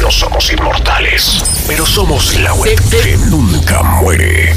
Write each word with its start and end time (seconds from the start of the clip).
No 0.00 0.10
somos 0.10 0.50
inmortales, 0.50 1.42
pero 1.66 1.84
somos 1.84 2.34
la 2.36 2.54
web 2.54 2.78
que 3.02 3.16
nunca 3.16 3.82
muere. 3.82 4.54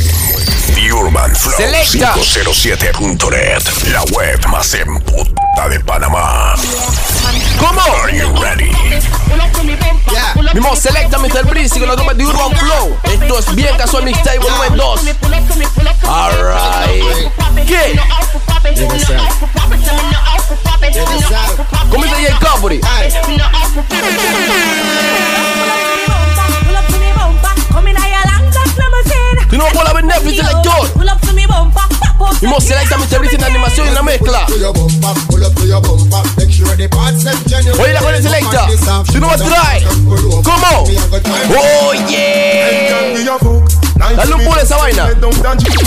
The 0.73 0.93
Urban 0.93 1.35
Flow 1.35 1.57
Selecta. 1.57 2.13
507.net, 2.15 3.61
la 3.91 4.03
web 4.03 4.45
más 4.47 4.73
en 4.73 4.99
puta 5.53 5.69
de 5.69 5.79
Panamá. 5.81 6.55
¿Cómo? 7.59 7.81
Are 8.03 8.17
you 8.17 8.33
ready? 8.41 8.71
Mismo 10.53 10.75
selecta 10.75 11.17
Mr. 11.17 11.45
Breezy 11.49 11.79
con 11.79 11.89
la 11.89 11.95
tropa 11.95 12.13
de 12.13 12.25
Urban 12.25 12.55
Flow. 12.57 12.97
Esto 13.03 13.39
es 13.39 13.55
bien 13.55 13.75
casual 13.77 14.03
mixtape 14.03 14.39
volumen 14.39 14.75
2. 14.75 15.01
Alright. 16.07 17.31
¿Qué? 17.67 17.99
¿Cómo 21.89 22.03
dice 22.03 22.31
J. 22.31 22.39
Capri? 22.39 22.81
Si 29.49 29.57
no 29.57 29.65
puedo 29.67 29.93
ver 29.93 30.03
Netflix 30.03 30.37
selector. 30.37 31.32
Mismo 32.41 32.59
selecta 32.59 32.97
Mr. 32.97 33.19
Breezy 33.19 33.35
en 33.35 33.41
la 33.41 33.47
animación 33.47 33.85
y 33.85 33.89
en 33.89 33.95
la 33.95 34.03
mezcla. 34.03 34.45
Oye 37.79 37.93
la 37.93 37.99
con 38.01 38.15
el 38.15 38.21
selecta. 38.23 38.67
Si 39.11 39.19
no 39.19 39.29
me 39.29 39.37
trae. 39.37 39.83
¿Cómo? 40.43 40.83
Oye. 41.89 42.89
Dale 43.95 44.33
un 44.33 44.43
pull 44.43 44.59
a 44.59 44.61
esa 44.61 44.77
vaina. 44.77 45.09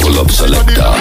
Pull 0.01 0.19
up 0.19 0.31
selecta. 0.31 0.96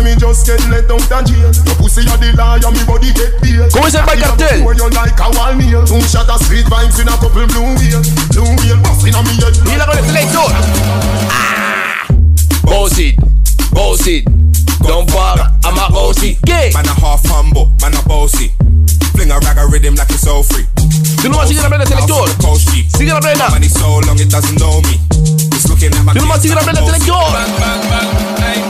Say 0.00 0.14
me 0.14 0.18
just 0.18 0.46
get 0.46 0.60
let 0.68 0.90
out 0.90 1.00
of 1.00 1.24
jail. 1.26 1.52
Your 1.52 1.76
pussy 1.76 2.02
a 2.02 2.14
the 2.16 2.32
lie 2.36 2.60
and 2.60 2.74
me 2.74 2.82
body 2.84 3.12
get 3.12 3.36
bail. 3.40 3.68
¿Cómo 3.70 3.86
dice 3.86 3.98
el 3.98 4.06
Cartel? 4.06 4.64
Where 4.64 4.76
you 4.76 4.88
like 4.90 5.18
a 5.20 5.28
wall 5.36 5.54
meal. 5.54 5.84
Two 5.84 6.00
shot 6.02 6.28
of 6.28 6.40
sweet 6.44 6.66
vibes 6.66 7.00
in 7.00 7.08
a 7.08 7.16
couple 7.20 7.46
blue 7.46 7.74
wheel. 7.76 8.00
Blue 8.32 8.48
wheel 8.60 8.78
busting 8.82 9.14
on 9.14 9.24
me 9.24 9.34
head. 9.36 9.54
Mira 9.64 9.86
con 9.86 9.98
el 9.98 10.04
selector. 10.04 10.48
Ah. 11.30 12.06
Boss 12.64 12.98
it. 12.98 13.16
Boss 13.72 14.06
it. 14.06 14.24
Don't 14.82 15.08
fuck. 15.10 15.38
I'm 15.64 15.76
a 15.76 15.88
boss 15.92 16.22
it. 16.22 16.38
Man 16.74 16.86
a 16.86 16.94
half 17.00 17.24
humble, 17.26 17.72
man 17.80 17.94
a 17.94 18.02
bossy. 18.08 18.52
Fling 19.14 19.30
a 19.30 19.38
rag 19.38 19.58
a 19.58 19.66
rhythm 19.66 19.94
like 19.94 20.10
it's 20.10 20.26
all 20.26 20.42
free. 20.42 20.66
Tú 21.20 21.28
no 21.28 21.36
vas 21.36 21.44
a 21.44 21.48
seguir 21.48 21.62
la 21.62 21.68
plena, 21.68 21.86
selector. 21.86 22.14
Off 22.14 22.36
the 22.36 22.42
coast 22.42 22.68
G. 22.72 22.88
Sigue 22.88 23.12
la 23.12 23.20
plena. 23.20 23.50
Man 23.50 23.62
is 23.62 23.74
so 23.74 24.00
long 24.06 24.18
it 24.18 24.30
doesn't 24.30 24.58
know 24.58 24.80
me. 24.82 24.96
It's 25.52 25.68
looking 25.68 25.92
at 25.92 26.04
my 26.04 26.14
Tú 26.14 26.20
no 26.20 26.28
vas 26.28 26.38
a 26.38 26.42
seguir 26.42 26.56
la 26.56 26.62
plena, 26.62 26.80
selector. 26.80 27.10
Hey 28.40 28.60
yo, 28.60 28.69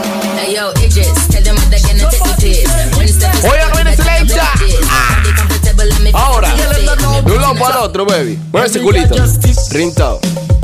Oye, 3.49 3.61
no 3.69 3.75
viene 3.75 3.95
selecta. 3.95 4.51
Ahora, 6.13 6.53
de 7.25 7.31
un 7.31 7.41
lado 7.41 7.55
para 7.55 7.75
el 7.77 7.81
otro, 7.83 8.05
baby. 8.05 8.37
Mueve 8.51 8.67
ese 8.67 8.81
culito. 8.81 9.15
Rintado. 9.71 10.19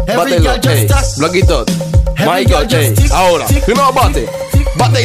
Bátelo, 0.05 0.53
ey. 0.69 0.88
Blanquito. 1.17 1.65
Michael, 2.19 2.67
ey. 2.73 2.95
Ahora, 3.11 3.45
primero 3.65 3.93
bate. 3.93 4.27
Bate 4.75 4.97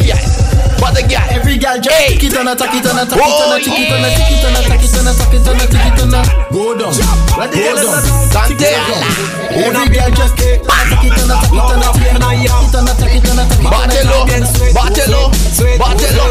ya. 1.77 1.81
Every 1.81 1.81
girl 1.81 1.81
just 1.81 1.97
Ey. 1.97 2.19
tick 2.19 2.25
it 2.25 2.37
on 2.37 2.49
a 2.49 2.55
tack 2.57 2.75
it 2.75 2.87
on 2.87 2.99
a 2.99 3.05
tack 3.07 3.17
it 3.17 3.23
Oh, 3.23 3.49
on 3.49 3.57
a 3.57 3.63
tick 3.63 3.73
it 3.73 3.93
on 3.93 4.05
a 4.05 4.09
tick 4.13 4.29
it 4.29 4.45
on 4.45 4.57
a 4.57 4.63
tack 4.63 4.83
it 4.83 4.93
on 4.93 5.07
a 5.07 5.13
tack 5.17 5.33
it 5.33 5.49
on 5.49 5.57
a 5.57 5.65
tick 5.67 5.87
it 5.89 6.01
on 6.03 6.13
a 6.13 6.23
go 6.53 6.77
down. 6.77 6.93
Let 7.39 7.49
the 7.49 7.57
girl 7.63 7.77
down. 7.81 8.03
Cantela. 8.29 9.01
Every 9.57 9.89
girl 9.89 10.11
just 10.13 10.37
tick 10.37 10.61
it 10.61 11.17
on 11.17 11.31
a 11.31 11.41
tack 11.41 11.57
it 11.57 11.59
on 11.59 11.61
a 11.61 11.69
tack 11.73 11.89
it 11.89 12.77
on 12.77 12.85
a 12.89 12.97
tick 12.97 13.15
it 13.15 13.29
on 13.29 13.39
a 13.39 13.49
tack 13.49 13.65
it 13.65 13.73
on 13.73 13.81
a 13.81 13.89
tack 13.89 13.97
it 13.97 14.13
on 14.13 14.13
a 14.13 14.23
Bátelo. 14.73 14.73
Bátelo. 14.75 15.33
Bátelo. 15.79 16.23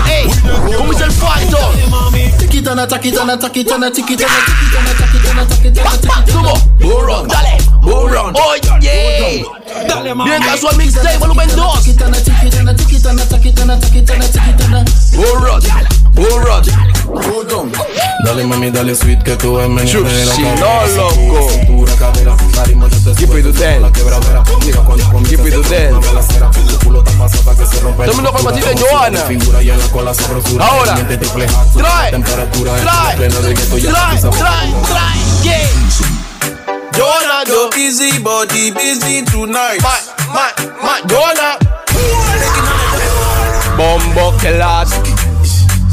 Dale, 18.24 18.46
mami. 18.46 18.72
Dale, 18.72 18.96
sweet, 18.96 19.24
que 19.24 19.36
tú 19.36 19.54
me 19.70 19.86
Si 19.88 19.98
no, 19.98 20.86
loco. 20.96 21.50
Keep 23.18 23.36
it 23.36 23.44
to 23.44 23.54
ten. 23.54 23.82
Keep 25.30 25.46
it 25.46 25.54
to 25.54 25.62
ten. 25.64 25.94
Ahora, 30.60 30.96
trae, 31.76 32.12
trae, 32.82 33.16
trae, 33.92 34.18
trae. 34.40 34.71
Busy 37.92 38.24
body 38.24 38.72
busy 38.72 39.22
tonight. 39.26 39.80
Ma, 39.84 39.96
ma, 40.32 40.48
ma, 40.82 40.96
Joanna. 41.08 41.58
Bombo 43.76 44.32
clad. 44.40 44.88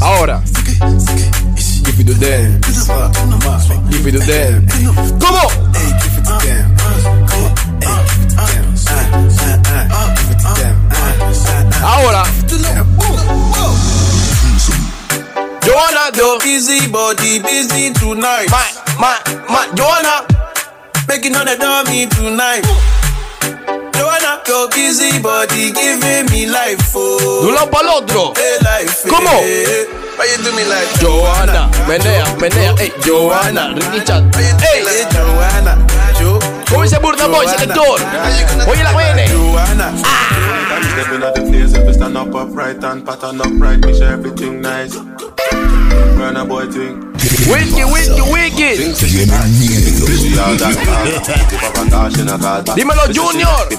Ahora. 0.01 0.41
Keep 1.83 1.99
it 1.99 2.07
to 2.07 2.13
them. 2.13 2.61
Keep 3.91 4.05
it 4.07 4.11
to 4.13 4.19
them. 4.19 4.65
¿Cómo? 5.19 5.43
Ahora. 11.83 12.23
Joanna, 15.65 16.11
yo. 16.15 16.39
Busy 16.39 16.87
body 16.87 17.39
busy 17.39 17.91
tonight. 17.91 18.49
Ma, 18.49 18.63
ma, 18.97 19.19
ma, 19.49 19.67
Joanna. 19.75 20.38
Making 21.09 21.35
on 21.35 21.45
the 21.49 21.57
dummy 21.57 22.05
tonight. 22.05 22.61
Joanna, 23.97 24.39
your 24.47 24.69
busy 24.69 25.17
body 25.19 25.71
giving 25.73 26.29
me 26.29 26.45
life, 26.45 26.77
De 26.93 26.99
oh. 26.99 27.47
un 27.49 27.55
lado 27.55 27.69
para 27.71 27.83
el 27.83 27.89
otro. 27.97 28.33
Hey, 28.37 28.57
life, 28.61 29.09
¿Cómo? 29.09 29.31
eh. 29.43 29.87
Why 30.17 30.27
you 30.29 30.43
do 30.43 30.51
me 30.53 30.63
like 30.65 30.87
Joanna, 30.99 31.69
menea, 31.87 32.25
menea, 32.39 32.75
ey, 32.79 32.91
Joanna, 33.05 33.73
Ricky 33.73 34.03
Chat, 34.05 34.23
Why 34.35 34.43
you 34.43 34.53
do 34.53 34.65
ey, 34.65 34.83
me 34.83 34.85
like 34.85 35.09
Joanna? 35.15 35.77
Jo, 36.19 36.39
¿cómo 36.69 36.83
dice 36.83 36.99
Burda 36.99 37.27
Boy, 37.27 37.47
selector? 37.47 37.99
Oye 38.67 38.83
la 38.83 38.93
viene, 38.93 39.27
Joanna. 39.29 39.88
Up 42.19 42.35
upright 42.35 42.83
and 42.83 43.05
pattern 43.05 43.39
upright, 43.39 43.79
make 43.79 43.95
sure 43.95 44.11
everything 44.11 44.59
nice. 44.61 44.93
Burn 46.17 46.35
a 46.35 46.43
boy 46.43 46.65
thing. 46.67 46.99
wicked, 47.47 47.87
wicked, 47.87 48.19
wicked. 48.27 48.77
Dímelo, 52.75 53.03
Junior. 53.13 53.69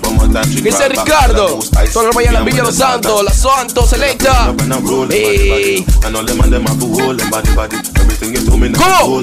Dice 0.62 0.88
Ricardo. 0.88 1.58
Todo 1.92 2.08
el 2.08 2.16
Valle 2.16 2.32
la 2.32 2.42
Villa 2.42 2.62
Los 2.62 2.76
Santos, 2.76 3.22
La 3.24 3.32
Santos, 3.32 3.90
Selecta. 3.90 4.54
Ey. 5.10 5.84
¿Cómo? 8.76 9.22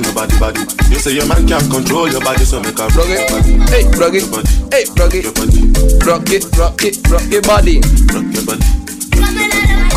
You 0.90 1.00
say 1.00 1.16
your 1.16 1.26
man 1.26 1.46
can't 1.48 1.70
control 1.72 2.10
your 2.10 2.24
body, 2.24 2.46
so 2.46 2.60
make 2.62 2.80
a 2.80 2.88
Rock 2.88 3.10
it, 3.10 3.74
ey, 3.74 3.84
rock 3.98 4.14
it, 4.14 4.24
ey, 4.74 4.86
rock 4.96 5.14
it, 5.14 5.26
rock 6.06 6.30
it, 6.30 6.58
rock 6.58 6.84
it, 6.84 7.08
rock 7.10 7.32
it, 7.32 7.48
body. 7.48 7.82
Rock 8.14 8.34
your 8.34 8.46
body. 8.46 8.87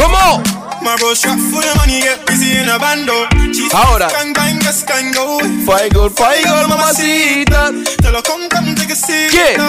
¿Cómo? 0.00 0.42
My 0.80 0.96
bro 0.96 1.12
shot 1.12 1.36
for 1.52 1.60
the 1.60 1.74
money, 1.76 2.00
get 2.00 2.24
busy 2.24 2.56
in 2.56 2.68
a 2.72 2.78
bando. 2.80 3.28
She's 3.52 3.68
Ahora. 3.74 4.08
Gang 4.08 4.32
bang, 4.32 4.58
just 4.64 4.86
can 4.88 5.12
go. 5.12 5.36
Fire 5.68 5.90
girl, 5.90 6.08
fire 6.08 6.40
girl, 6.42 6.66
mamacita. 6.72 7.68
Tell 8.00 8.14
her 8.16 8.22
come, 8.24 8.48
come 8.48 8.74
take 8.74 8.88
a 8.88 8.96
seat. 8.96 9.28
¿Qué? 9.28 9.60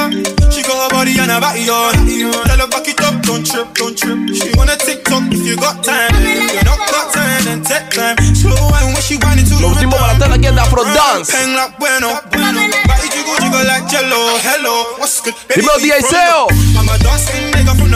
She 0.55 0.63
got 0.63 0.79
her 0.79 0.89
body 0.95 1.19
and 1.19 1.27
her 1.29 1.41
body 1.43 1.67
on. 1.67 2.07
Tell 2.47 2.59
her 2.63 2.67
back 2.71 2.87
it 2.87 3.01
up, 3.03 3.19
don't 3.27 3.43
trip, 3.43 3.67
don't 3.75 3.91
trip. 3.97 4.15
She 4.31 4.55
wanna 4.55 4.77
TikTok 4.79 5.27
if 5.35 5.43
you 5.43 5.57
got 5.59 5.83
time. 5.83 6.15
If 6.15 6.55
you 6.55 6.63
not 6.63 6.79
got 6.87 7.11
time, 7.11 7.43
then 7.43 7.59
take 7.67 7.91
time. 7.91 8.15
Slow 8.31 8.55
when 8.71 8.95
she 9.03 9.19
to 9.19 9.55
Lo 9.59 9.67
último 9.75 9.97
para 9.99 10.15
la 10.29 10.35
aquí 10.35 10.47
anda 10.47 10.63
Afro 10.63 10.83
Dance. 10.95 11.27
Pen 11.35 11.55
like 11.59 11.75
bueno, 11.77 12.07
bueno. 12.31 12.61
Body 12.87 13.09
jiggle, 13.11 13.35
jiggle 13.43 13.65
like 13.67 13.83
jello. 13.91 14.39
Hello, 14.47 14.95
what's 14.97 15.19
good? 15.19 15.35
Baby, 15.49 15.61
Dímelo, 15.67 15.77
DJ 15.77 16.01
Seo. 16.07 16.47
the- 16.47 16.79
I'm 16.79 16.87
a 16.87 16.97
dark-skinned 17.03 17.50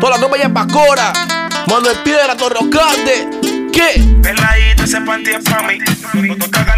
Toda 0.00 0.16
la 0.16 0.22
ropa 0.22 0.36
ya 0.36 0.48
Cora. 0.72 1.12
Mano 1.66 1.88
de 1.88 1.94
piedra, 1.96 2.36
Torre 2.36 2.58
Ocarte. 2.60 3.28
¿Qué? 3.72 4.02
Peladita 4.22 4.77
ese 4.84 5.00
panty 5.00 5.30
es 5.30 5.44
pa' 5.44 5.62
mí. 5.62 5.78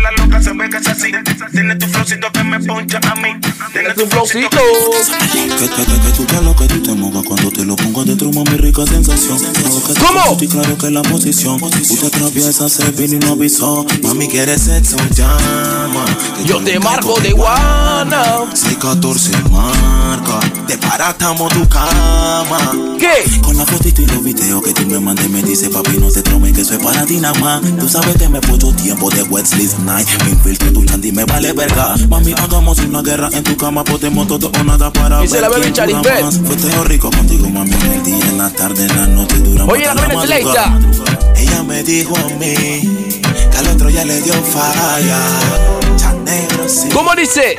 La 0.01 0.11
loca 0.13 0.43
se 0.43 0.53
ve 0.53 0.71
que 0.71 0.79
es 0.79 0.89
así. 0.89 1.13
Tiene 1.53 1.77
tu 1.77 1.87
flowcito 1.87 2.31
que 2.33 2.45
me 2.45 2.61
poncha 2.61 2.99
a 3.11 3.15
mí. 3.17 3.29
Tiene 3.73 3.89
un 3.97 4.11
flowcito. 4.11 4.49
Que, 4.51 5.69
que, 5.69 5.85
que, 5.85 6.01
que 6.01 6.13
tú 6.17 6.25
te 6.25 6.41
lo 6.43 6.57
que 6.57 6.67
tú 6.67 6.83
te 6.83 6.95
mojas 6.95 7.23
cuando 7.27 7.51
te 7.51 7.65
lo 7.65 7.77
pongo 7.77 8.05
dentro, 8.05 8.31
mami, 8.33 8.57
rica 8.57 8.87
sensación. 8.87 9.39
Creo 9.53 9.83
que 9.87 9.95
te 9.95 10.01
¿Cómo? 10.01 10.25
gusta 10.31 10.45
y 10.45 10.49
claro 10.49 10.79
que 10.79 10.91
la 10.91 11.03
posición. 11.03 11.61
Se 12.71 12.91
vino 12.93 13.17
y 13.17 13.19
no 13.19 13.33
avisó. 13.33 13.85
Mami, 14.03 14.29
quieres 14.29 14.63
sexo, 14.63 14.97
llama. 15.15 16.05
Yo 16.45 16.63
te 16.63 16.79
marco 16.79 17.19
de 17.21 17.33
guana. 17.33 18.23
614 18.55 19.33
marca, 19.51 20.41
te 20.67 20.79
paratamos 20.79 21.53
tu 21.53 21.69
cama. 21.69 22.73
¿Qué? 22.99 23.41
Con 23.43 23.57
la 23.57 23.67
fotito 23.67 24.03
y 24.03 24.07
los 24.07 24.23
videos 24.23 24.63
que 24.63 24.73
tú 24.73 24.87
me 24.87 25.01
mandes, 25.01 25.29
me 25.31 25.43
dice 25.43 25.69
papi, 25.71 25.99
no 25.99 26.11
te 26.11 26.23
tromen 26.23 26.55
que 26.55 26.61
eso 26.63 26.75
es 26.75 26.83
para 26.83 27.05
ti 27.07 27.17
nada 27.19 27.39
más. 27.41 27.63
Sabes 27.91 28.17
que 28.19 28.29
me 28.29 28.41
puso 28.41 28.73
tiempo 28.75 29.11
de 29.11 29.23
wet 29.25 29.45
sleep 29.47 29.71
night. 29.81 30.07
Me 30.25 30.31
infiltro 30.31 30.73
tu 30.73 30.85
chandy, 30.85 31.11
me 31.11 31.25
vale 31.25 31.53
verga. 31.53 31.97
Mami, 32.09 32.33
hagamos 32.33 32.79
una 32.79 33.03
guerra 33.03 33.29
en 33.33 33.43
tu 33.43 33.57
cama, 33.57 33.83
podemos 33.83 34.29
todo 34.29 34.51
o 34.61 34.63
nada 34.65 34.93
para 34.93 35.25
Y 35.25 35.27
se 35.27 35.35
ver 35.35 35.43
la 35.43 35.49
bebe 35.49 35.63
quién 35.63 35.75
Charlie 35.75 35.95
dura 35.97 36.15
Bell. 36.15 36.25
más. 36.25 36.39
Fue 36.39 36.57
todo 36.57 36.85
rico 36.85 37.11
contigo, 37.11 37.49
mami, 37.49 37.73
en 37.73 37.93
el 37.93 38.03
día, 38.05 38.25
en 38.27 38.39
la 38.39 38.51
tarde, 38.51 38.85
en 38.85 38.97
la 38.97 39.07
noche, 39.09 39.39
dura 39.39 39.65
Oye, 39.65 39.87
la 39.87 39.95
gran 39.95 40.15
madrugada. 40.15 40.79
Ella 41.37 41.63
me 41.65 41.83
dijo 41.83 42.15
a 42.17 42.29
mí 42.39 42.55
que 43.51 43.59
al 43.59 43.67
otro 43.69 43.91
ya 43.91 44.05
le 44.05 44.21
dio 44.21 44.35
falla. 44.35 45.19
Chanero, 45.97 46.69
sí. 46.69 46.89
¿Cómo 46.93 47.13
dice? 47.17 47.57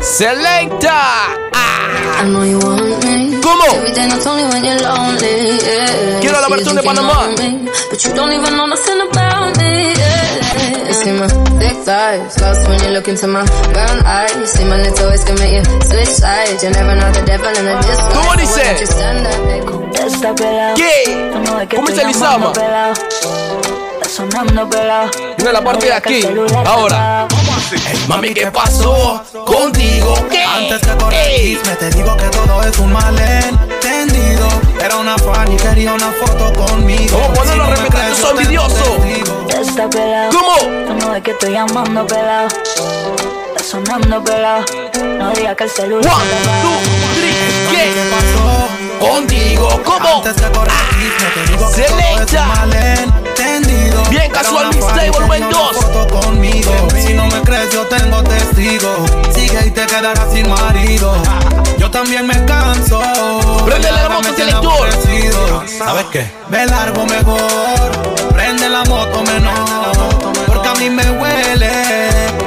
Selecta. 0.00 1.26
Ah. 1.52 2.22
I 2.22 2.24
know 2.28 2.44
you 2.44 2.58
want 2.60 3.04
me. 3.04 3.15
¿Cómo? 3.46 3.64
Every 3.76 3.92
day, 3.92 4.08
not 4.08 4.26
only 4.26 4.44
when 4.50 4.64
you're 4.64 4.82
lonely. 4.82 5.58
Yeah. 5.62 6.20
Quiero 6.20 6.40
la 6.40 6.48
versión 6.48 6.74
de 6.74 6.82
Panamá. 6.82 7.30
of 7.30 7.38
me, 7.38 7.70
But 7.90 8.04
you 8.04 8.12
don't 8.12 8.32
even 8.32 8.56
know 8.56 8.66
nothing 8.66 9.00
about 9.08 9.56
me. 9.58 9.94
Yeah. 9.94 10.88
You 10.88 10.94
see 10.94 11.12
my 11.12 11.28
thick 11.60 11.76
thighs, 11.86 12.40
lost 12.40 12.66
when 12.66 12.82
you 12.82 12.90
look 12.90 13.06
into 13.06 13.28
my 13.28 13.44
brown 13.72 14.02
eyes. 14.04 14.34
You 14.34 14.46
see 14.46 14.64
my 14.64 14.82
little 14.82 15.10
ways 15.10 15.22
can 15.22 15.38
make 15.38 15.52
you 15.54 15.62
switch 15.86 16.08
sides. 16.08 16.64
You 16.64 16.70
never 16.70 16.96
know 16.96 17.12
the 17.12 17.22
devil 17.22 17.54
in 17.54 17.68
a 17.68 17.76
disguise. 17.86 18.14
¿Cómo 18.14 18.34
la 25.52 25.62
parte 25.62 25.86
de 25.86 25.92
aquí. 25.92 26.20
Ahora. 26.66 27.28
Mami, 28.08 28.32
¿qué 28.34 28.50
pasó 28.52 29.22
contigo? 29.44 30.14
¿Qué? 30.30 30.44
Antes 30.44 30.80
que 30.80 30.96
correr 30.96 31.18
Ey. 31.28 31.56
chisme, 31.56 31.74
te 31.76 31.90
digo 31.90 32.16
que 32.16 32.24
todo 32.26 32.62
es 32.62 32.78
un 32.78 32.92
malentendido. 32.92 34.48
Era 34.82 34.96
una 34.96 35.18
fan 35.18 35.50
y 35.52 35.56
quería 35.56 35.92
una 35.94 36.10
foto 36.12 36.52
conmigo. 36.52 37.18
A 37.24 37.32
ponerlo 37.34 37.64
a 37.64 37.76
Si 37.76 37.82
no 37.82 37.88
me 37.90 38.14
sos 38.14 38.16
tengo 38.28 38.40
envidioso. 38.40 38.96
Está 39.60 39.90
pelado. 39.90 40.30
¿Cómo? 40.30 40.94
No 41.00 41.10
ves 41.10 41.22
que 41.22 41.30
estoy 41.32 41.52
llamando 41.52 42.06
pelado. 42.06 42.48
Está 42.48 43.64
sonando 43.64 44.22
pelado. 44.22 44.64
No 45.18 45.30
digas 45.32 45.56
que 45.56 45.64
el 45.64 45.70
celular 45.70 46.12
One, 46.14 46.30
two, 46.62 46.78
three. 47.14 47.34
¿Qué 47.70 47.76
¿Qué? 47.76 48.10
pasó? 48.10 49.10
Contigo, 49.12 49.68
¿cómo? 49.84 50.16
Antes 50.24 50.34
que 50.42 50.50
correr 50.52 50.72
chisme, 50.90 51.28
te 51.34 51.52
digo 51.52 51.70
que 51.72 51.82
todo 51.82 52.22
es 52.22 52.32
un 52.32 52.48
malentendido. 52.48 53.35
Bien 54.10 54.30
casual, 54.30 54.68
Mixtape 54.74 55.10
volumen 55.10 55.44
una 55.44 55.56
dos. 55.58 55.76
foto 55.76 56.20
conmigo. 56.20 56.72
Si 57.04 57.12
no 57.14 57.26
me 57.26 57.40
crees, 57.42 57.72
yo 57.72 57.82
tengo 57.86 58.22
testigo. 58.22 58.94
Sigue 59.34 59.66
y 59.66 59.70
te 59.70 59.86
quedarás 59.86 60.32
sin 60.32 60.48
marido. 60.48 61.14
Yo 61.78 61.90
también 61.90 62.26
me 62.26 62.42
canso. 62.46 63.00
Prende 63.66 63.92
la 63.92 64.08
moto, 64.08 64.22
me 64.22 64.32
tiene 64.34 64.50
selector. 64.52 65.68
¿Sabes 65.68 66.06
qué? 66.10 66.30
Ve 66.48 66.64
largo 66.66 67.04
mejor. 67.04 67.90
Prende 68.32 68.68
la 68.70 68.82
moto 68.84 69.22
menor. 69.24 70.32
Porque 70.46 70.68
a 70.68 70.74
mí 70.74 70.88
me 70.88 71.02
huele. 71.10 71.70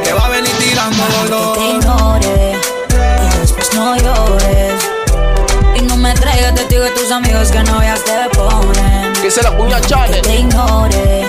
Que 0.04 0.14
va 0.14 0.26
a 0.26 0.30
venir 0.30 0.52
tirando 0.58 0.98
Que 1.06 1.14
te 1.14 1.30
dolor. 1.30 1.58
ignore 1.60 2.56
y 3.36 3.38
después 3.40 3.74
no 3.76 3.96
llores. 3.98 4.74
Y 5.76 5.82
no 5.84 5.96
me 5.96 6.14
traigas 6.16 6.56
testigos 6.56 6.86
de 6.86 6.92
tus 6.92 7.12
amigos 7.12 7.50
que 7.52 7.60
novias 7.64 8.04
te 8.04 8.30
ponen. 8.36 8.89
Que 9.30 9.36
se 9.36 9.44
la 9.44 9.52
Channel. 9.82 10.22
te 10.24 10.36
ignore 10.38 11.22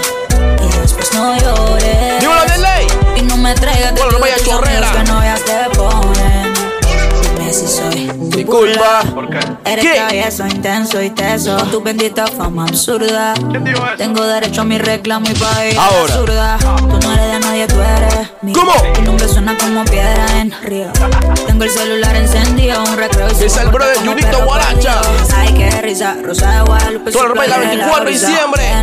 y 0.63 0.79
después 0.81 1.13
no 1.13 1.37
llores. 1.37 2.19
Dímelo 2.19 2.45
de 2.47 2.57
ley. 2.57 2.87
Y 3.17 3.23
no 3.25 3.37
me 3.37 3.55
traigas 3.55 3.93
Bueno, 3.93 4.13
no 4.13 4.21
vaya 4.21 4.37
chorrera. 4.43 4.91
que. 5.05 5.80
Si 7.53 7.67
soy 7.67 8.07
tu 8.07 8.31
Disculpa. 8.37 9.03
Eres 9.65 9.85
¿Qué? 9.85 9.95
travieso, 9.95 10.47
intenso 10.47 11.03
y 11.03 11.11
teso. 11.11 11.57
Tu 11.73 11.83
bendita 11.83 12.25
fama 12.29 12.65
absurda. 12.65 13.35
Tengo 13.97 14.25
derecho 14.25 14.61
a 14.61 14.65
mi 14.65 14.79
reclamo 14.79 15.27
y 15.29 15.35
país. 15.35 15.77
Ahora. 15.77 16.15
absurda. 16.15 16.59
Tú 16.59 16.99
no 17.01 17.13
eres 17.13 17.33
de 17.33 17.41
nadie, 17.41 17.67
tú 17.67 17.81
eres 17.81 18.31
mío. 18.43 18.55
¿Cómo? 18.55 18.73
Tu 18.93 19.03
nombre 19.03 19.27
suena 19.27 19.59
como 19.59 19.85
piedra 19.85 20.41
en 20.41 20.53
río. 20.63 20.93
Tengo 21.49 21.65
el 21.65 21.71
celular 21.71 22.15
encendido, 22.15 22.85
un 22.85 22.97
recreo 22.97 23.27
y 23.29 23.45
Es 23.45 23.57
el 23.57 23.69
brother 23.71 23.97
Junito 23.97 24.45
Guaracha. 24.45 25.01
Ay, 25.35 25.53
qué 25.55 25.71
risa, 25.83 26.17
Rosa 26.23 26.53
de 26.53 26.61
Guadalupe. 26.63 27.11
La 27.11 27.19
super 27.19 27.37
24 27.37 28.05
de 28.05 28.11
diciembre. 28.13 28.63
Que 28.63 28.83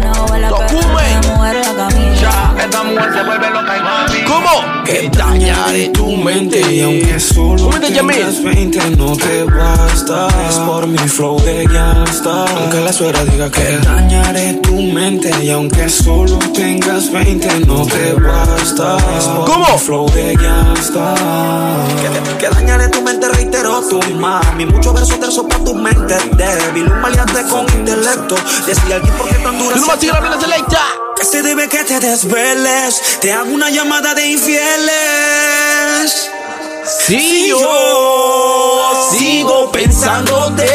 a 2.27 2.53
perro, 2.55 2.69
que 2.71 2.89
mujer 2.89 3.13
se 3.13 3.23
vuelve 3.23 3.49
loca 3.49 3.77
y 3.77 3.81
mami. 3.81 4.23
¿Cómo? 4.25 4.83
Que 4.83 5.09
dañaré 5.09 5.89
tu 5.89 6.07
mente. 6.17 6.61
Y 6.73 6.81
aunque 6.81 7.19
solo 7.19 7.69
tengas 7.79 8.43
20 8.43 8.89
no 8.97 9.15
te 9.17 9.43
basta. 9.43 10.27
Es 10.49 10.55
por 10.59 10.87
mi 10.87 10.97
flow 10.97 11.39
de 11.43 11.65
gangsta. 11.65 12.45
Aunque 12.45 12.79
la 12.81 12.93
suegra 12.93 13.23
diga 13.25 13.49
que 13.49 13.77
dañaré 13.79 14.53
tu 14.55 14.81
mente. 14.81 15.31
Y 15.43 15.49
aunque 15.49 15.89
solo 15.89 16.37
tengas 16.53 17.11
20 17.11 17.59
no 17.65 17.85
te 17.85 18.13
basta. 18.13 18.97
Es 19.17 19.25
por 19.25 19.45
¿Cómo? 19.45 19.65
mi 19.73 19.79
flow 19.79 20.09
de 20.11 20.35
gangsta. 20.35 21.15
Que, 22.01 22.37
que 22.37 22.49
dañaré 22.49 22.89
tu 22.89 23.01
mente, 23.01 23.27
reitero 23.29 23.81
tu 23.89 24.01
mami. 24.15 24.65
Muchos 24.65 24.93
versos 24.93 25.19
tersos 25.19 25.45
para 25.47 25.63
tu 25.63 25.73
mente. 25.75 26.15
Débil 26.35 26.91
Un 26.91 27.01
maleante 27.01 27.43
con 27.49 27.65
intelecto. 27.77 28.35
Decía 28.65 28.95
alguien 28.95 29.13
por 29.15 29.27
qué 29.27 29.35
tan 29.35 29.57
dura 29.57 29.75
Tú 29.75 29.85
no 29.85 29.97
bien 29.97 30.31
la 30.31 30.39
selecta. 30.39 31.06
Que 31.19 31.25
se 31.25 31.41
debe 31.41 31.67
que 31.67 31.83
te 31.83 31.99
desveles. 31.99 33.19
Te 33.21 33.33
hago 33.33 33.51
una 33.51 33.69
llamada 33.69 34.13
de 34.13 34.27
infieles. 34.27 34.91
Sí, 37.05 37.47
yo 37.49 39.09
sigo 39.11 39.71
pensándote. 39.71 40.65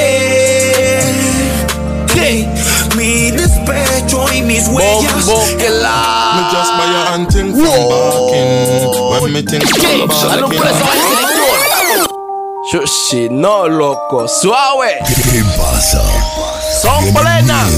¿Qué? 2.13 2.49
Mi 2.97 3.31
despecho 3.31 4.25
y 4.33 4.43
mis 4.43 4.69
huellas. 4.69 5.27
Bombo 5.27 5.45
que 5.59 5.71
la. 5.71 6.33
Me 6.37 6.43
just 6.57 6.73
buy 6.77 6.87
your 6.93 7.07
hunting 7.15 7.53
from 7.55 7.89
barking. 7.89 9.23
When 9.23 9.33
me 9.33 9.43
think 9.43 9.65
a 9.65 9.67
selector. 9.69 10.73
Shushi, 12.73 13.29
no, 13.31 13.69
loco. 13.69 14.29
Suave. 14.29 14.99
¿Qué 15.07 15.43
pasa? 15.57 16.03
Son 16.83 17.13
plenas. 17.13 17.71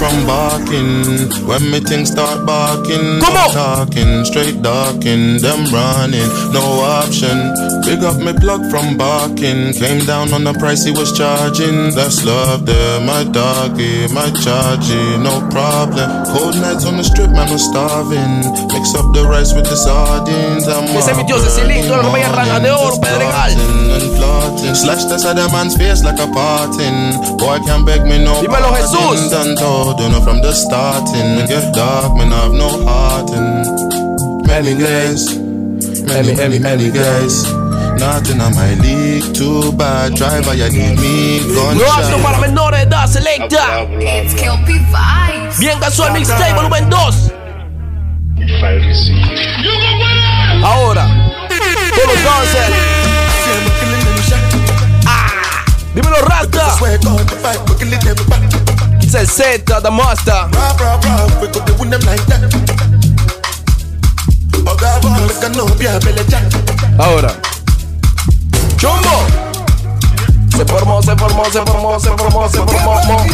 Buy 0.00 0.10
your 0.10 0.20
hunting 0.20 0.20
from 0.20 0.26
barking. 0.26 1.46
When 1.46 1.70
me 1.70 1.80
things 1.80 2.10
start 2.10 2.46
barking, 2.46 3.20
Come 3.20 3.36
on. 3.36 3.50
talking, 3.52 4.24
straight 4.24 4.62
darking, 4.62 5.38
them 5.40 5.64
running, 5.72 6.28
no 6.52 6.62
option. 6.82 7.54
Big 7.84 8.04
up 8.04 8.16
me 8.18 8.32
plug 8.34 8.60
from 8.70 8.96
barking. 8.96 9.72
Came 9.74 10.04
down 10.04 10.32
on 10.32 10.44
the 10.44 10.52
price 10.54 10.84
he 10.84 10.92
was 10.92 11.16
charging. 11.16 11.90
That's 11.94 12.24
love 12.24 12.66
there, 12.66 13.00
my 13.00 13.24
doggy, 13.24 14.08
my 14.12 14.28
chargy, 14.44 15.18
no 15.22 15.40
problem. 15.50 16.08
Cold 16.26 16.54
nights 16.56 16.84
on 16.84 16.96
the 16.96 17.04
strip, 17.04 17.30
man, 17.30 17.48
I'm 17.48 17.58
starving. 17.58 18.44
Mix 18.68 18.94
up 18.94 19.12
the 19.14 19.24
rice 19.24 19.54
with 19.54 19.64
the 19.64 19.76
sardines. 19.76 20.68
I'm 20.68 20.84
Ese 20.96 21.10
es 21.10 21.16
mi 21.16 21.24
tío 21.24 21.38
Cecilito, 21.38 21.94
el 21.94 22.02
de 22.62 22.70
Oro, 22.70 23.00
Pedregal. 23.00 23.52
and 23.56 24.16
plotting. 24.16 24.74
Slash 24.74 25.04
this 25.06 25.24
other 25.24 25.48
man's 25.50 25.76
face 25.76 26.04
like 26.04 26.20
a 26.20 26.26
parting. 26.28 27.16
Boy 27.38 27.58
can't 27.66 27.86
beg 27.86 28.04
me 28.04 28.18
no 28.22 28.34
Dímelo. 28.42 28.68
Jesús. 28.76 29.30
Done 29.30 29.54
told 29.88 30.00
you 30.00 30.08
know 30.10 30.20
from 30.20 30.40
the 30.42 30.52
starting. 30.52 31.46
Get 31.48 31.72
dark, 31.74 32.16
man, 32.16 32.32
I 32.32 32.44
have 32.44 32.52
no 32.52 32.68
heart 32.84 33.30
in 33.32 33.44
many 34.46 34.74
guys, 34.76 35.36
many 36.04 36.34
many 36.36 36.58
many 36.58 36.90
guys. 36.90 37.44
Nothing 37.98 38.40
on 38.40 38.54
my 38.54 38.74
league, 38.74 39.34
too 39.34 39.72
bad. 39.72 40.14
Driver, 40.14 40.54
you 40.54 40.70
give 40.70 40.96
me 41.00 41.40
Lo 41.54 41.70
apto 41.70 41.78
gunshot. 41.78 42.22
para 42.22 42.38
menores 42.38 42.80
de 42.80 42.86
edad, 42.86 43.06
selecta. 43.06 43.86
Bien 45.58 45.78
casual 45.80 46.12
mixtape 46.12 46.52
volumen 46.54 46.88
2. 46.90 47.32
Ahora, 50.64 51.06
todos 51.48 52.06
los 52.06 52.24
dancers. 52.24 52.74
Ah, 55.06 55.64
dímelo 55.94 56.16
Rasta. 56.26 56.76
Said 59.08 59.26
Santa, 59.26 59.80
the 59.80 59.90
master. 59.90 60.32
Rah, 60.32 60.76
rah, 60.76 61.00
rah, 61.00 61.40
we 61.40 61.48
could 61.48 61.64
be 61.64 61.72
with 61.80 61.88
them 61.88 62.04
like 62.04 62.20
that. 62.28 62.44
Oh, 64.66 64.76
oh, 64.76 65.08
Ahora. 67.02 67.32
Chumbo. 68.76 69.24
Se 70.54 70.64
formó, 70.66 71.00
se 71.02 71.16
formó, 71.16 71.44
se 71.46 71.64
formó, 71.64 71.98
se 71.98 72.10
formó, 72.10 72.48
se 72.50 72.58
formó. 72.58 73.00
formó. 73.00 73.24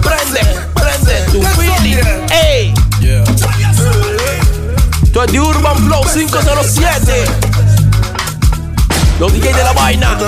Prende, 0.00 0.42
prende, 0.74 1.14
tu 1.32 1.42
feeling. 1.42 1.98
Ey. 2.30 2.72
Yeah. 3.00 3.24
Esto 5.02 5.24
es 5.24 5.32
de 5.32 5.40
Urban 5.40 5.76
Flow 5.78 6.02
507. 6.04 7.24
Los 9.18 9.32
DJs 9.32 9.56
de 9.56 9.64
la 9.64 9.72
vaina. 9.72 10.18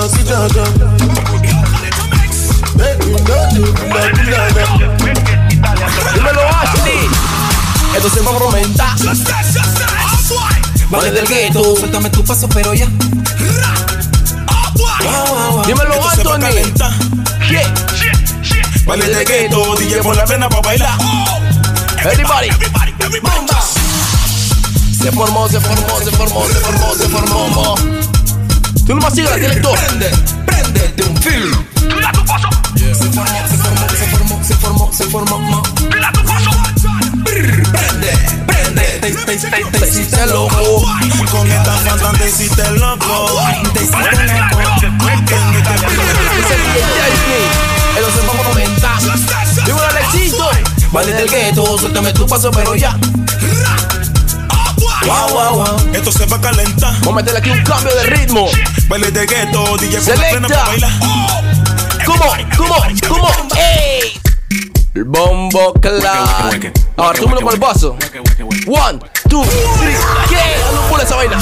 Dímelo 6.13 6.41
Ashley. 6.49 7.09
Esto 7.95 8.09
se 8.09 8.19
va 8.21 8.31
a 8.31 8.39
fomentar. 8.39 8.95
Vale 10.89 11.11
del 11.11 11.27
gueto. 11.27 11.75
Suéltame 11.77 12.09
tu 12.09 12.23
paso, 12.23 12.47
pero 12.49 12.73
ya. 12.73 12.87
Dímelo 15.65 16.09
Anthony. 16.09 16.49
Yeah. 17.49 17.73
Vale 18.85 19.07
de 19.07 19.25
gueto, 19.25 19.75
DJ 19.75 20.01
por 20.01 20.15
la 20.15 20.25
pena 20.25 20.47
pa' 20.49 20.61
bailar. 20.61 20.97
Everybody. 21.99 22.49
Se 24.95 25.11
formó, 25.11 25.47
se 25.47 25.59
formó, 25.59 25.99
se 25.99 26.11
formó, 26.11 26.45
se 26.47 26.53
formó, 26.55 26.95
se 26.95 27.07
formó. 27.09 27.75
Tú 28.85 28.93
nomás 28.95 29.13
sigue 29.13 29.29
la 29.29 29.35
directo 29.37 29.73
prendete 30.65 31.03
un 31.03 31.17
film. 31.17 31.65
Mira 31.95 32.11
tu 32.11 32.25
paso. 32.25 32.49
Yeah. 32.75 32.95
Se 32.95 33.05
formó, 33.11 33.47
se 33.47 33.57
formó, 33.57 34.43
se 34.43 34.55
formó, 34.55 34.91
se 34.93 35.03
formó. 35.05 35.63
Mira 35.93 36.11
tu 36.11 36.23
paso. 36.23 36.49
Prende, 37.23 38.13
prende, 38.45 38.83
te, 39.01 39.87
hiciste 39.87 40.25
loco. 40.27 40.85
Con 41.31 41.51
esta 41.51 42.11
te 42.17 42.29
hiciste 42.29 42.71
loco. 42.71 43.41
Te 43.73 43.83
hiciste 43.83 44.23
loco. 44.25 44.61
Este 44.65 45.37
El 47.97 48.05
Vale 50.91 51.13
del 51.13 51.29
gueto, 51.29 51.77
suéltame 51.77 52.13
tu 52.13 52.25
paso, 52.25 52.51
pero 52.51 52.75
ya. 52.75 52.97
Wow, 55.05 55.29
wow, 55.29 55.55
wow. 55.55 55.93
Esto 55.93 56.11
se 56.11 56.25
va 56.25 56.37
a 56.37 56.41
calentar. 56.41 56.93
Vamos 57.01 57.13
a 57.13 57.15
meterle 57.17 57.39
aquí 57.39 57.51
un 57.51 57.61
cambio 57.61 57.93
de 57.95 58.03
ritmo. 58.05 58.47
Baile 58.87 59.11
de 59.11 59.27
gueto, 59.27 59.77
DJ 59.77 60.01
Selecta. 60.01 60.65
¿Cómo? 62.05 62.25
¿Cómo? 62.57 62.75
¿Cómo? 63.07 63.29
¡Ey! 63.55 64.19
El 64.95 65.03
bombo 65.03 65.73
claro. 65.73 66.25
Ahora 66.97 67.19
túmelo 67.19 67.41
con 67.41 67.53
el 67.53 67.59
vaso. 67.59 67.95
One, 68.67 68.99
two, 69.29 69.43
three. 69.77 69.95
¿Qué? 70.27 70.41
Dale 70.89 71.03
esa 71.03 71.15
vaina. 71.15 71.39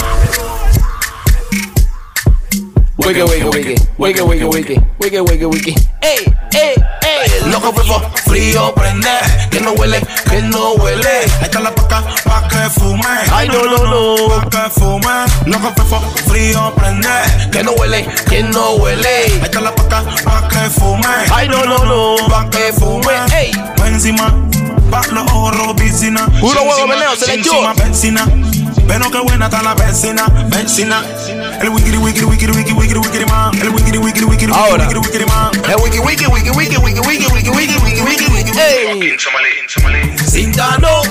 Wiggle, 2.98 3.24
wiggle, 3.24 3.50
wiggle. 3.50 3.76
Wiggle, 3.98 4.24
wiggle, 4.24 4.50
wiggle. 4.50 4.84
Wiggle, 5.00 5.22
wiggle, 5.22 5.48
wiggle. 5.48 5.76
¡Ey! 6.04 6.36
¡Ey! 6.52 6.76
¡Ey! 7.02 7.50
Loco 7.50 7.72
fefo, 7.72 8.02
frío 8.26 8.76
prende, 8.76 9.08
que 9.50 9.62
no 9.62 9.72
huele, 9.72 10.06
que 10.30 10.42
no 10.42 10.74
huele. 10.74 11.08
Ahí 11.08 11.44
está 11.44 11.62
la 11.62 11.74
paca 11.74 12.04
pa' 12.26 12.46
que 12.50 12.70
fume. 12.78 13.06
Ay, 13.32 13.48
no, 13.48 13.64
no, 13.64 13.86
no. 13.86 14.28
Pa' 14.28 14.50
que 14.50 14.70
fume. 14.70 15.26
Loco 15.46 15.74
fefo, 15.78 16.02
frío 16.28 16.74
prende, 16.76 17.08
Que 17.52 17.64
no 17.64 17.72
huele, 17.72 18.06
que 18.30 18.44
no 18.44 18.72
huele. 18.72 19.08
Ahí 19.08 19.42
está 19.44 19.62
la 19.62 19.74
paca 19.74 20.04
pa' 20.26 20.48
que 20.50 20.70
fume. 20.70 21.08
Ay, 21.34 21.48
no, 21.48 21.64
no, 21.64 21.86
no. 21.86 22.28
Pa' 22.28 22.50
que 22.50 22.74
fume. 22.74 23.14
¡Ey! 23.34 23.52
Pa' 23.78 23.88
encima, 23.88 24.36
pa' 24.92 25.08
los 25.08 25.32
ojos 25.32 25.74
piscina. 25.78 26.28
Puro 26.42 26.64
huevo 26.64 26.86
meneo, 26.86 27.16
se 27.16 27.28
le 27.28 27.36
echó. 27.36 27.74
Vecina. 27.76 28.28
Pero 28.88 29.10
qué 29.10 29.20
buena 29.20 29.46
está 29.46 29.64
la 29.64 29.74
vecina, 29.74 30.26
vecina. 30.48 31.04
El 31.62 31.70
wikiri 31.70 31.98
wikiri 31.98 32.26
wikiri 32.26 32.52
wikiri 32.52 32.74
wikiri 32.74 33.00
wikiri 33.00 33.26
man. 33.26 33.56
El 33.62 33.70
wikiri 33.70 33.98
wikiri 33.98 34.26
wikiri 34.26 34.52
wikiri 34.52 35.00
wikiri 35.00 35.26
man. 35.26 35.52
El 35.70 35.76
wiki, 36.00 36.26
wiki, 36.28 36.50
wiki, 36.52 36.78
wiki, 36.78 37.00
wiki, 37.00 37.28
wiki, 37.30 37.50
wiki, 37.50 37.50
wiki, 37.50 37.78
wiki, 37.80 38.02
wiki, 38.02 38.26
wiki. 38.32 38.60
¡Ey! 38.60 39.18
Cintano, 40.30 41.02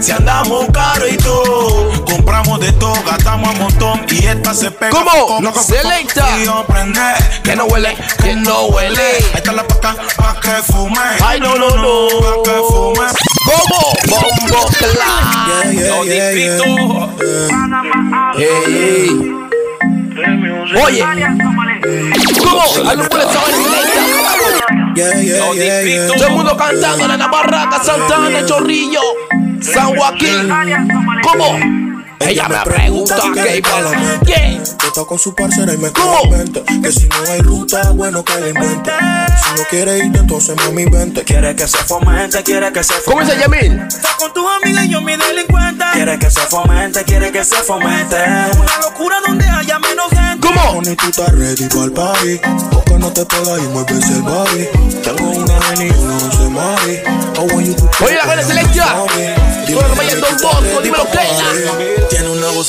si 0.00 0.12
andamos 0.12 0.66
caro 0.72 1.06
y 1.08 1.16
todo, 1.16 2.04
compramos 2.04 2.60
de 2.60 2.72
todo, 2.72 2.94
gastamos 3.04 3.50
un 3.54 3.58
montón 3.60 4.06
y 4.10 4.26
esta 4.26 4.54
se 4.54 4.70
pega. 4.70 4.90
¿Cómo? 4.90 5.40
loco, 5.40 5.62
Selecta. 5.62 6.26
Que 7.42 7.56
no 7.56 7.64
huele, 7.66 7.96
que 8.22 8.34
no 8.34 8.66
huele. 8.66 9.00
Ahí 9.00 9.32
está 9.34 9.52
la 9.52 9.66
paca 9.66 9.96
pa' 10.16 10.40
que 10.40 10.50
fume. 10.72 11.00
Ay, 11.24 11.40
no, 11.40 11.54
no, 11.56 11.70
no. 11.70 12.08
Pa' 12.20 12.42
que 12.44 12.56
fume. 12.68 13.06
¿Cómo? 13.44 13.92
Bombo 14.08 14.66
claro. 14.78 15.72
Los 15.72 16.06
distritos. 16.06 17.10
Ey, 18.38 18.74
ey. 18.74 19.53
Oye, 20.84 21.04
¿cómo? 22.38 22.62
Puede 23.08 23.24
saber 23.32 23.54
Los 25.38 25.56
distritos. 25.56 26.16
Todo 26.16 26.26
el 26.26 26.32
mundo 26.34 26.56
cantando 26.56 27.12
en 27.12 27.18
la 27.18 27.26
barraca, 27.26 27.82
Santana, 27.82 28.46
Chorrillo, 28.46 29.00
San 29.60 29.94
Joaquín. 29.96 30.48
¿Cómo? 31.22 31.58
Ella 32.20 32.48
me 32.48 32.70
pregunta 32.70 33.16
qué 33.34 33.62
¿Qué? 34.24 34.60
Está 34.94 35.08
con 35.08 35.18
su 35.18 35.34
parcera 35.34 35.74
y 35.74 35.76
me 35.76 35.90
convence 35.90 36.62
Que 36.80 36.92
si 36.92 37.08
no 37.08 37.16
hay 37.28 37.40
ruta, 37.40 37.90
bueno 37.90 38.24
que 38.24 38.38
la 38.38 38.48
invente 38.50 38.92
Si 39.42 39.60
no 39.60 39.66
quiere 39.68 39.98
ir, 39.98 40.16
entonces 40.16 40.54
mami 40.54 40.84
vente 40.84 41.24
Quiere 41.24 41.56
que 41.56 41.66
se 41.66 41.78
fomente, 41.78 42.40
quiere 42.44 42.72
que 42.72 42.84
se 42.84 42.94
¿Cómo 43.04 43.20
dice 43.22 43.36
Yamil? 43.36 43.80
Está 43.88 44.16
con 44.16 44.32
tus 44.32 44.44
amigas 44.62 44.84
y 44.84 44.90
yo 44.90 45.00
mi 45.00 45.16
delincuente. 45.16 45.84
Quiere 45.94 46.16
que 46.16 46.30
se 46.30 46.42
fomente, 46.42 47.02
quiere 47.02 47.32
que 47.32 47.44
se 47.44 47.56
fomente. 47.56 48.16
Una 48.56 48.78
locura 48.78 49.16
donde 49.26 49.44
haya 49.44 49.80
menos 49.80 50.10
gente. 50.10 50.46
¿Cómo? 50.46 50.78
Honey, 50.78 50.94
tú 50.94 51.06
estás 51.08 51.32
ready 51.32 51.68
pa'l 51.68 51.92
party 51.92 52.40
Porque 52.72 52.94
no 52.94 53.12
te 53.12 53.26
pegas 53.26 53.58
y 53.58 53.66
mueves 53.68 54.10
el 54.10 54.22
body 54.22 54.68
Tengo 55.02 55.30
una 55.30 55.60
geni 55.62 55.86
y 55.86 55.90
una 55.90 56.16
once 56.16 56.48
mari 56.50 57.00
Oh, 57.36 57.54
when 57.54 57.66
you 57.66 57.74
do 57.74 57.90
Oye, 58.00 58.14
la 58.14 58.26
buena 58.26 58.42
Don 60.20 60.36
Bosco, 60.40 60.80
dímelo. 60.82 61.03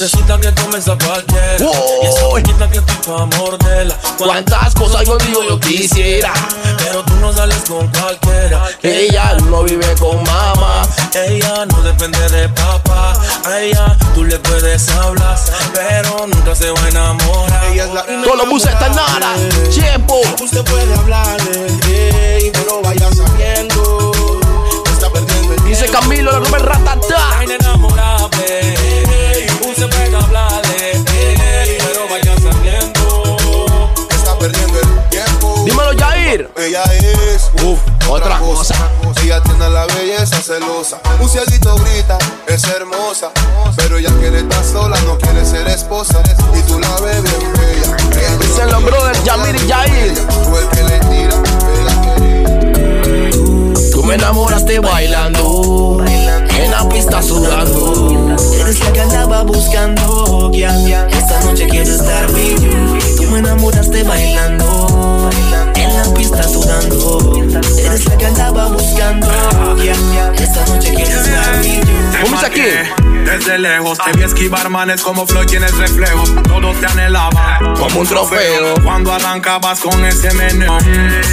Vocecita 0.06 0.40
que 0.40 0.54
comienza 0.62 0.94
a 0.94 0.98
cualquiera. 1.00 1.66
Oh. 1.66 2.04
Y 2.04 2.06
esa 2.06 2.26
boquita 2.26 2.70
que 2.70 2.80
tú 2.80 2.94
pa' 3.08 3.26
morderla. 3.26 3.98
¿Cuántas 4.20 4.76
cosas 4.76 5.04
contigo 5.04 5.42
yo 5.42 5.60
quisiera? 5.60 6.32
Pero 6.78 7.02
tú 7.02 7.16
no 7.16 7.34
sales 7.34 7.64
con 7.68 7.88
cualquiera. 7.88 8.68
Ella 8.84 9.34
no 9.50 9.64
vive 9.64 9.96
con 10.00 10.18
mamá. 10.18 10.84
Ella 11.28 11.66
no 11.66 11.82
depende 11.82 12.20
de 12.30 12.48
papá. 12.50 13.14
A 13.46 13.60
ella 13.60 13.98
tú 14.14 14.24
le 14.26 14.38
puedes 14.38 14.88
hablar, 14.90 15.40
pero 15.74 16.28
nunca 16.28 16.54
se 16.54 16.70
va 16.70 16.84
a 16.84 16.90
enamorar. 16.90 18.24
Todos 18.24 18.38
los 18.38 18.48
buses 18.48 18.74
están 18.74 18.96
nada. 18.96 19.34
Tiempo. 19.74 20.22
Usted 20.40 20.64
puede 20.66 20.94
hablarle, 20.94 21.66
ey, 21.88 22.52
pero 22.54 22.80
vaya 22.84 23.12
sabiendo 23.12 24.12
Está 24.86 25.10
perdiendo 25.10 25.54
el 25.56 25.64
Dice 25.64 25.88
Camilo, 25.88 26.32
la 26.32 26.40
Rubén 26.42 26.64
Ratata. 26.64 27.08
Está 27.08 27.44
inenamorable. 27.44 28.85
Ella 36.26 36.82
es 36.84 37.52
Uf, 37.64 37.78
otra 38.10 38.40
cosa. 38.40 38.74
Ella 39.24 39.42
tiene 39.44 39.70
la 39.70 39.86
belleza 39.86 40.42
celosa. 40.42 41.00
Un 41.20 41.30
cieguito 41.30 41.76
grita, 41.76 42.18
es 42.48 42.64
hermosa. 42.64 43.30
Pero 43.76 44.00
ella 44.00 44.10
quiere 44.20 44.40
estar 44.40 44.64
sola, 44.64 45.00
no 45.02 45.20
quiere 45.20 45.46
ser 45.46 45.68
esposa. 45.68 46.24
Y 46.58 46.62
tú 46.64 46.80
la 46.80 47.00
ves 47.02 47.22
bien 47.22 47.54
bella. 47.54 47.96
Ella 48.12 48.38
Dicen 48.40 48.72
los 48.72 48.84
brothers 48.84 49.24
Yamir 49.24 49.56
y 49.56 49.68
Yair. 49.68 50.16
Tú 50.16 50.58
el 50.58 50.68
que 50.70 50.84
le 50.84 51.00
tira, 51.02 51.44
pega 51.60 51.94
Tú 53.92 54.04
me 54.04 54.16
enamoraste 54.16 54.80
bailando. 54.80 56.04
En 56.08 56.72
la 56.72 56.90
pista 56.90 57.22
sudando. 57.22 58.36
Eres 58.60 58.80
la 58.80 58.92
que 58.92 59.02
andaba 59.02 59.44
buscando. 59.44 60.52
Esta 60.56 61.42
noche 61.42 61.68
quiero 61.70 61.92
estar 61.92 62.28
you. 62.30 62.98
Tú 63.18 63.24
me 63.30 63.40
enamoraste 63.40 64.04
bailando, 64.04 65.30
en 65.32 65.75
sudando. 66.44 67.34
Eres 67.78 68.06
la 68.06 68.18
que 68.18 68.26
andaba 68.26 68.68
buscando. 68.68 69.28
Esta 70.38 70.66
noche. 70.66 70.94
¿Cómo 72.22 72.36
dice 72.38 72.46
aquí? 72.46 73.06
Desde 73.26 73.58
lejos 73.58 73.98
te 73.98 74.12
vi 74.14 74.24
esquivar 74.24 74.70
manes 74.70 75.02
como 75.02 75.26
Floyd 75.26 75.52
en 75.56 75.64
el 75.64 75.78
reflejo. 75.78 76.24
Todo 76.44 76.74
te 76.74 76.86
anhelaba 76.86 77.60
Como 77.76 78.02
un 78.02 78.08
trofeo. 78.08 78.76
Cuando 78.84 79.14
arrancabas 79.14 79.80
con 79.80 80.06
ese 80.06 80.32
meneo, 80.36 80.78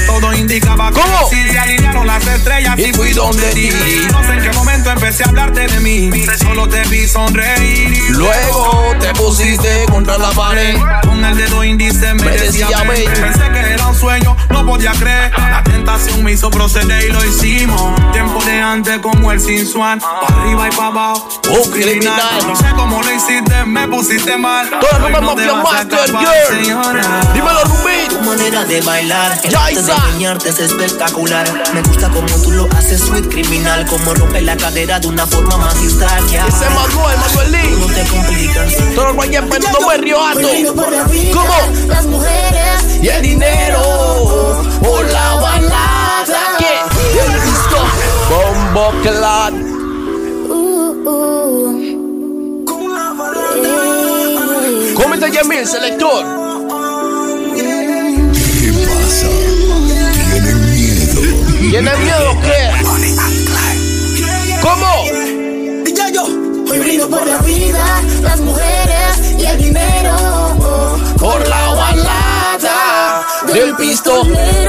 todo 0.07 0.33
indicaba 0.33 0.91
¿Cómo? 0.91 1.29
sí 1.29 1.37
se 1.51 1.59
alinearon 1.59 2.07
las 2.07 2.27
estrellas 2.27 2.79
Y 2.79 2.93
fui 2.95 3.13
donde 3.13 3.47
ti. 3.53 3.71
No 4.11 4.23
sé 4.25 4.33
en 4.33 4.43
qué 4.43 4.53
momento 4.53 4.91
empecé 4.91 5.25
a 5.25 5.29
hablarte 5.29 5.67
de 5.67 5.81
mí. 5.81 6.11
Solo 6.39 6.67
te 6.69 6.83
vi 6.85 7.07
sonreír. 7.07 8.03
Luego 8.11 8.95
te 8.99 9.13
pusiste 9.13 9.85
contra 9.91 10.17
la 10.17 10.31
pared. 10.31 10.77
Con 11.07 11.23
el 11.25 11.37
dedo 11.37 11.63
índice 11.63 12.15
me, 12.15 12.25
Me 12.25 12.31
decía, 12.33 12.69
decía. 12.69 13.13
Pensé 13.13 13.51
que 13.53 13.72
sueño, 14.03 14.37
no 14.51 14.67
podía 14.67 14.91
creer. 14.93 15.31
La 15.39 15.63
tentación 15.63 16.25
me 16.25 16.33
hizo 16.33 16.51
proceder 16.51 17.05
y 17.09 17.13
lo 17.13 17.25
hicimos. 17.25 17.81
Tiempo 18.11 18.43
de 18.45 18.61
antes 18.61 18.99
como 18.99 19.31
el 19.31 19.41
sin 19.41 19.65
swan. 19.65 20.01
Pa' 20.01 20.27
arriba 20.41 20.69
y 20.69 20.77
pa' 20.77 20.87
abajo. 20.89 21.29
Un 21.49 21.71
criminal. 21.71 22.21
No 22.49 22.57
sé 22.57 22.67
cómo 22.75 23.01
lo 23.01 23.15
hiciste, 23.15 23.65
me 23.65 23.87
pusiste 23.87 24.37
mal. 24.37 24.69
Toda 24.69 25.09
la 25.09 25.21
no 25.21 25.35
Mafia 25.35 25.55
Master, 25.55 26.11
girl. 26.11 27.33
Dímelo, 27.33 27.65
Rubén. 27.65 28.09
Tu 28.09 28.21
manera 28.23 28.65
de 28.65 28.81
bailar, 28.81 29.39
el 29.45 29.51
Ya, 29.51 29.61
arte 29.61 29.75
de 29.75 29.83
Isa. 29.83 29.95
enseñarte 29.95 30.49
es 30.49 30.59
espectacular. 30.59 31.63
Me 31.73 31.83
gusta 31.83 32.09
como 32.09 32.27
tú 32.43 32.51
lo 32.51 32.69
haces, 32.77 33.01
sweet 33.03 33.29
criminal. 33.29 33.87
Como 33.87 34.15
rompe 34.15 34.41
la 34.41 34.57
cadera 34.57 34.99
de 34.99 35.07
una 35.07 35.29
forma 35.29 35.57
magistral. 35.59 36.27
Ya. 36.27 36.45
Ese 36.49 36.65
es 36.65 36.71
Manuel, 36.75 37.17
Manuel 37.19 37.53
Lee. 37.53 37.77
No 37.79 37.87
te 37.87 38.05
complicas. 38.09 38.75
Todo 38.97 39.09
el 39.11 39.15
guayén 39.15 39.49
no 39.49 39.89
me 39.89 39.97
río 39.99 40.27
alto. 40.27 40.49
¿Cómo? 41.33 41.87
Las 41.87 42.07
mujeres 42.07 42.99
Y 43.01 43.09
el 43.09 43.23
dinero 43.23 43.92
por 44.83 45.05
la 45.07 45.35
balada. 45.35 46.57
¿Qué? 46.59 46.75
El 47.25 47.33
disco. 47.43 47.79
Bombo 48.31 48.93
Clat. 49.03 49.55
¿Cómo 54.95 55.15
está 55.15 55.29
Yamil, 55.29 55.67
selector? 55.67 56.25
¿Qué 57.55 58.73
pasa? 58.87 59.29
¿Tienen 60.31 60.59
miedo? 60.71 61.21
¿Tienen 61.71 62.03
miedo 62.03 62.31
o 62.31 62.41
qué? 62.43 62.63
¿Cómo? 64.61 65.23
Hoy 66.73 66.79
brindo 66.79 67.07
por 67.11 67.27
la 67.27 67.37
vida, 67.39 68.03
las 68.23 68.41
mujeres 68.41 69.35
y 69.39 69.45
el 69.45 69.59
dinero. 69.59 70.32
Pisto. 73.77 74.62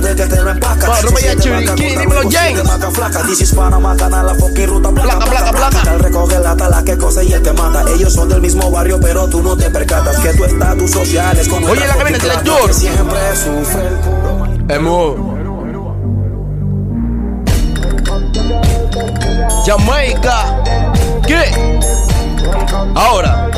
De 0.00 0.16
que 0.16 0.26
te 0.26 0.36
lo 0.36 0.50
empaca. 0.50 0.88
Chiriquí, 1.38 1.96
dímelo, 1.96 2.22
James. 2.30 2.62
Canal, 3.96 4.26
la 4.26 4.34
fucking 4.34 4.66
ruta 4.66 4.90
placa, 4.90 5.18
Placa, 5.18 5.30
placa, 5.30 5.70
placa. 5.70 5.90
Al 5.90 5.98
recoger 5.98 6.40
la 6.40 6.56
tala 6.56 6.82
que 6.84 6.96
cosa 6.96 7.22
y 7.22 7.32
él 7.32 7.42
te 7.42 7.52
mata. 7.52 7.84
Ellos 7.90 8.12
son 8.12 8.28
del 8.28 8.40
mismo 8.40 8.70
barrio, 8.70 8.98
pero 9.00 9.28
tú 9.28 9.42
no 9.42 9.56
te 9.56 9.68
percatas 9.70 10.18
que 10.20 10.32
tu 10.32 10.44
estatus 10.44 10.90
social 10.90 11.36
es 11.38 11.48
como 11.48 11.66
Oye, 11.68 11.86
la 11.86 11.96
cabina, 11.96 12.18
placa 12.18 12.42
que 12.42 12.72
Siempre 12.72 13.18
sufre 13.36 13.88
el. 13.88 14.70
Emo. 14.70 15.36
Jamaica. 19.66 20.62
¿Qué? 21.26 21.80
Ahora. 22.94 23.50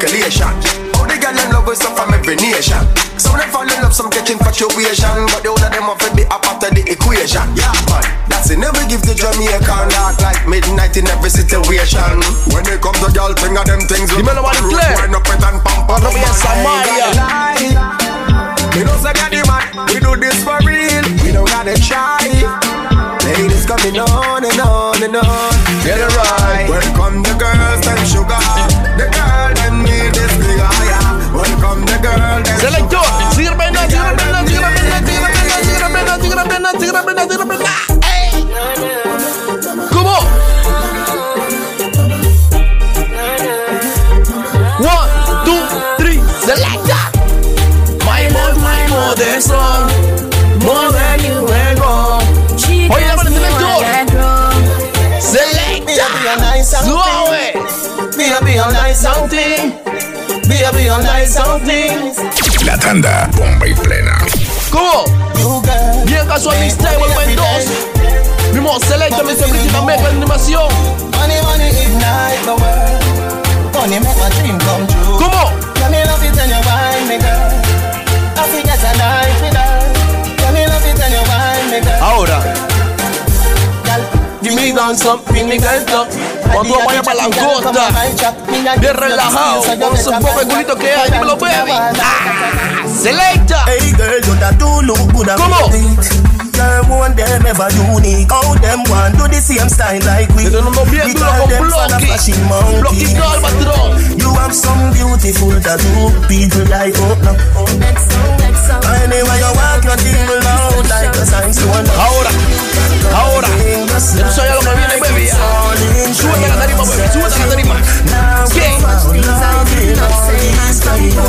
Calculation. 0.00 0.79
Girl 1.20 1.36
in 1.36 1.52
love 1.52 1.68
with 1.68 1.76
some 1.76 1.92
from 1.92 2.16
every 2.16 2.36
nation. 2.40 2.80
Some 3.20 3.36
them 3.36 3.52
fall 3.52 3.68
in 3.68 3.76
love, 3.84 3.92
some 3.92 4.08
catch 4.08 4.32
infatuation. 4.32 5.28
But 5.28 5.44
the 5.44 5.52
whole 5.52 5.60
of 5.60 5.68
them 5.68 5.84
have 5.84 6.00
to 6.00 6.08
be 6.16 6.24
a 6.24 6.38
part 6.40 6.64
of 6.64 6.72
the 6.72 6.80
equation. 6.88 7.44
Yeah, 7.52 7.68
man. 7.92 8.00
That's 8.32 8.48
it. 8.48 8.56
Never 8.56 8.80
give 8.88 9.04
the 9.04 9.12
Jamaican 9.12 9.92
dark 9.92 10.16
like 10.24 10.48
midnight 10.48 10.96
in 10.96 11.04
every 11.12 11.28
situation. 11.28 12.24
When 12.56 12.64
it 12.64 12.80
comes 12.80 13.04
to 13.04 13.12
girl, 13.12 13.36
thing 13.36 13.52
of 13.52 13.68
them 13.68 13.84
things. 13.84 14.08
Dímelo, 14.16 14.40
Marie 14.40 14.64
Claire. 14.72 14.96
Wind 14.96 15.12
up 15.12 15.28
it 15.28 15.44
and 15.44 15.60
pump 15.60 15.92
up. 15.92 16.00
Rubén 16.00 16.32
Samaria. 16.32 17.12
We 18.72 18.80
don't 18.88 18.96
say 19.04 19.12
get 19.12 19.28
the 19.28 19.44
man. 19.44 19.68
We 19.92 20.00
do 20.00 20.16
this 20.16 20.40
for 20.40 20.56
real. 20.64 21.04
We 21.20 21.36
don't 21.36 21.44
gotta 21.52 21.76
try. 21.76 22.24
Ladies 23.28 23.68
coming 23.68 24.00
on 24.00 24.40
and 24.40 24.60
on 24.64 25.04
and 25.04 25.16
on. 25.20 25.52
Get 25.84 26.00
it 26.00 26.08
right. 26.16 26.64
Welcome 26.64 27.20
the 27.20 27.36
girls, 27.36 27.84
them 27.84 28.00
sugar. 28.08 28.69
Selector. 32.58 33.00
sugar. 33.00 33.34
Sigue 33.34 33.50
repena, 33.50 33.86
sigue 33.88 34.02
repena, 34.02 34.38
sigue 34.46 34.60
repena, 34.60 34.96
sigue 35.06 35.20
repena, 35.20 35.54
sigue 35.62 35.78
repena, 35.78 36.18
sigue 36.20 36.34
repena, 36.34 36.70
sigue 36.72 36.92
repena, 36.92 37.22
sigue 37.22 37.38
repena. 37.38 37.74
¡Ey! 38.10 38.30
¿Cómo? 39.90 40.16
One, 44.80 45.10
two, 45.44 45.62
three, 45.98 46.20
selecta. 46.44 46.98
My 48.04 48.28
mod, 48.32 48.56
my 48.58 48.86
mother 48.88 49.40
song. 49.40 49.90
Mother, 50.64 51.16
you 51.22 51.42
were 51.44 51.74
gone. 51.76 52.24
Oye, 52.90 53.06
la 53.06 53.16
mano 53.16 53.30
selector. 53.30 53.78
Selecta. 55.20 56.06
Suave. 56.84 57.52
Baby, 58.16 58.58
all 58.58 58.72
nice 58.72 59.00
Something. 59.00 59.89
Baby, 60.50 60.88
all 60.88 61.00
nice 61.00 61.34
something. 61.34 62.12
La 62.66 62.76
tanda, 62.76 63.30
bomba 63.36 63.66
y 63.68 63.74
plena. 63.74 64.18
¿Cómo? 64.70 65.04
You 65.38 65.62
girl. 65.62 66.04
Bien 66.04 66.26
casual 66.26 66.58
mixtape, 66.58 66.96
volumen 66.96 67.36
2. 67.36 67.46
Mismo 68.54 68.78
selecta, 68.80 69.22
mi 69.22 69.34
crítica 69.34 69.80
mega 69.82 70.08
animación. 70.08 70.68
Money, 71.12 71.40
money 71.42 71.70
ignite 71.70 72.42
the 72.44 72.54
world. 72.58 73.74
Money 73.74 74.00
make 74.00 74.18
my 74.18 74.28
dream 74.40 74.58
come 74.58 74.86
true. 74.88 75.18
¿Cómo? 75.18 75.52
Let 75.80 75.90
me 75.92 76.04
love 76.04 76.24
it 76.24 76.34
when 76.34 76.50
you 76.50 76.60
wine 76.66 77.08
me, 77.08 77.18
girl. 77.18 77.50
I 78.36 78.42
forget 78.50 78.82
a 78.82 78.92
night 78.98 79.40
with 79.42 79.54
her. 79.54 79.78
Let 80.42 80.52
me 80.52 80.66
love 80.66 80.84
it 80.84 80.98
when 80.98 81.12
you 81.12 81.22
wine 81.30 81.70
me, 81.70 81.80
girl. 81.80 82.02
Ahora. 82.02 82.70
Give 84.42 84.54
me 84.54 84.72
down 84.72 84.96
something, 84.96 85.46
mi 85.48 85.58
gangsta. 85.58 86.06
Cuando 86.52 86.74
tú 86.74 86.80
vayas 86.86 87.02
para 87.04 87.16
la 87.16 87.36
costa, 87.36 87.92
bien 88.78 88.94
relajado, 88.94 89.62
con 89.62 89.96
esos 89.96 90.14
pocos 90.14 90.44
culitos 90.44 90.76
que 90.76 90.94
hay, 90.94 91.10
dímelo, 91.10 91.36
baby. 91.36 91.72
Ah, 91.72 92.84
selecta. 93.02 93.64
Hey 93.66 93.92
girl, 93.96 94.20
you 94.26 94.34
that 94.40 94.58
do 94.58 94.82
look 94.82 94.98
good 95.12 95.28
¿Cómo? 95.36 95.70
Girl, 96.52 96.84
one 96.90 97.14
them 97.14 97.46
ever 97.46 97.70
unique. 97.94 98.28
How 98.28 98.54
them 98.60 98.82
want 98.90 99.16
do 99.16 99.28
the 99.28 99.40
same 99.40 99.68
style 99.70 100.00
like 100.04 100.28
we. 100.34 100.44
Te 100.44 100.50
tenemos 100.50 100.90
bien 100.90 101.14
duro 101.14 101.30
con 101.38 101.48
them 101.48 101.70
son 101.70 101.80
of 101.80 101.88
Blocky. 101.88 102.06
flashing 102.06 102.44
monkey. 102.48 102.80
Blocky 102.80 103.06
Calvatron. 103.14 104.18
You 104.18 104.30
have 104.34 104.54
some 104.54 104.92
beautiful 104.92 105.54
tattoo. 105.62 106.12
People 106.28 106.66
like 106.68 106.94
oh 107.00 107.16
no. 107.24 107.32
Anyway, 109.00 109.38
you 109.40 109.50
walk 109.56 109.84
your 109.84 109.96
thing 109.96 110.20
like 110.90 111.16
a 111.16 111.24
sign. 111.24 111.54
Ahora, 111.96 112.30
ahora. 113.14 113.48
Ya 114.36 114.54
lo 114.54 114.60
que 114.60 114.79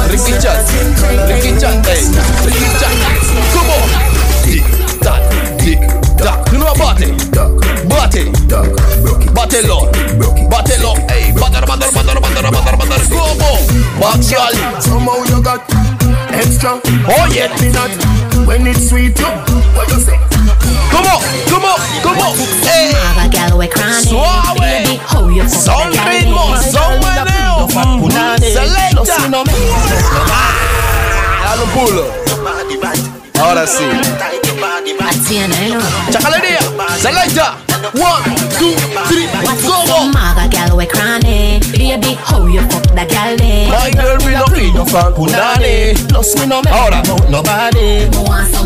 Ricky 0.10 0.34
Chat. 0.42 0.66
Ricky 1.28 1.52
Chat, 1.60 1.88
ey. 1.88 2.02
Ricky 2.46 2.70
Chat. 2.80 2.94
¿Cómo? 3.54 3.78
Tic, 4.44 4.64
tac, 5.02 5.22
tic, 5.58 5.80
tac. 6.18 6.50
Tú 6.50 6.58
no 6.58 6.74
bate. 6.76 7.14
Bate. 7.88 8.32
Bátelo. 9.34 9.90
Bátelo. 10.50 10.94
Ey, 11.10 11.32
bátelo, 11.34 11.66
bátelo, 11.66 11.92
bátelo, 11.92 12.22
bátelo, 12.22 12.52
bátelo, 12.52 12.78
bátelo. 12.78 13.10
¿Cómo? 13.10 13.60
Baxial. 14.00 14.54
Somehow 14.82 15.24
you 15.26 15.42
got 15.42 15.62
extra. 16.32 16.80
Oye. 17.24 17.50
Peanut, 17.58 17.92
when 18.46 18.68
it's 18.68 18.90
sweet, 18.90 19.18
yo. 19.20 19.28
What 19.76 19.90
you 19.90 20.00
say? 20.00 20.31
¿Cómo? 20.92 21.20
¿Cómo? 21.50 21.76
¿Cómo? 22.04 22.36
Eh. 22.66 22.96
Suave. 24.04 25.00
Son 25.50 25.92
ritmos, 26.06 26.66
son 26.66 27.00
meneo. 27.00 27.68
Selecta. 28.40 29.16
Dale 31.44 31.64
un 31.64 31.70
pulo. 31.70 32.06
Ahora 33.40 33.66
sí. 33.68 33.86
Chacalería. 36.12 36.60
Selecta. 37.02 37.56
One, 37.94 38.36
two, 38.60 38.76
three, 39.10 39.28
go. 39.88 40.06
Maga 40.14 40.48
gal 40.48 40.78
we 40.78 40.86
cranny 40.86 41.60
Baby, 41.74 42.14
how 42.24 42.46
you 42.46 42.62
fuck 42.70 42.84
that 42.94 43.10
gal 43.10 43.36
My 43.68 43.90
girl, 43.90 44.18
we 44.24 44.34
no 44.38 44.46
need 44.54 44.76
no 44.76 44.86
fan 44.86 45.12
punani. 45.14 45.98
Plus 46.08 46.36
me 46.38 46.46
no 46.46 46.62
Ahora. 46.70 47.02
nobody. 47.28 48.06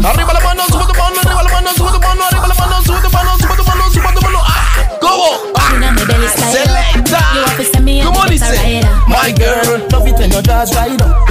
Arriba 0.03 0.33
la 0.33 0.39
mano, 0.41 0.63
sube 0.67 0.85
tu 0.85 0.93
mano, 0.99 1.21
arriba 1.65 1.73
la 1.73 1.73
mano, 1.73 1.73
sube 1.73 1.91
tu 1.91 1.99
mano, 1.99 2.23
arriba 2.25 2.47
la 2.47 2.55
mano, 2.55 2.83
sube 2.83 3.01
tu 3.01 3.09
mano, 3.11 3.31
sube 3.39 3.55
tu 3.55 3.63
mano, 3.63 3.83
sube 3.91 4.13
tu 4.13 4.21
mano. 4.21 4.39
Ah, 4.45 4.53
¿Cómo? 5.01 5.29
Ah, 5.55 5.71
selecta. 6.51 7.21
¿Cómo 8.05 8.25
dice? 8.29 8.81
My 9.07 9.31
girl. 9.33 9.81
Love 9.91 10.07
it 10.07 10.17
when 10.19 10.31
your 10.31 10.41
jaws 10.41 10.73
ride 10.75 11.01
up. 11.01 11.29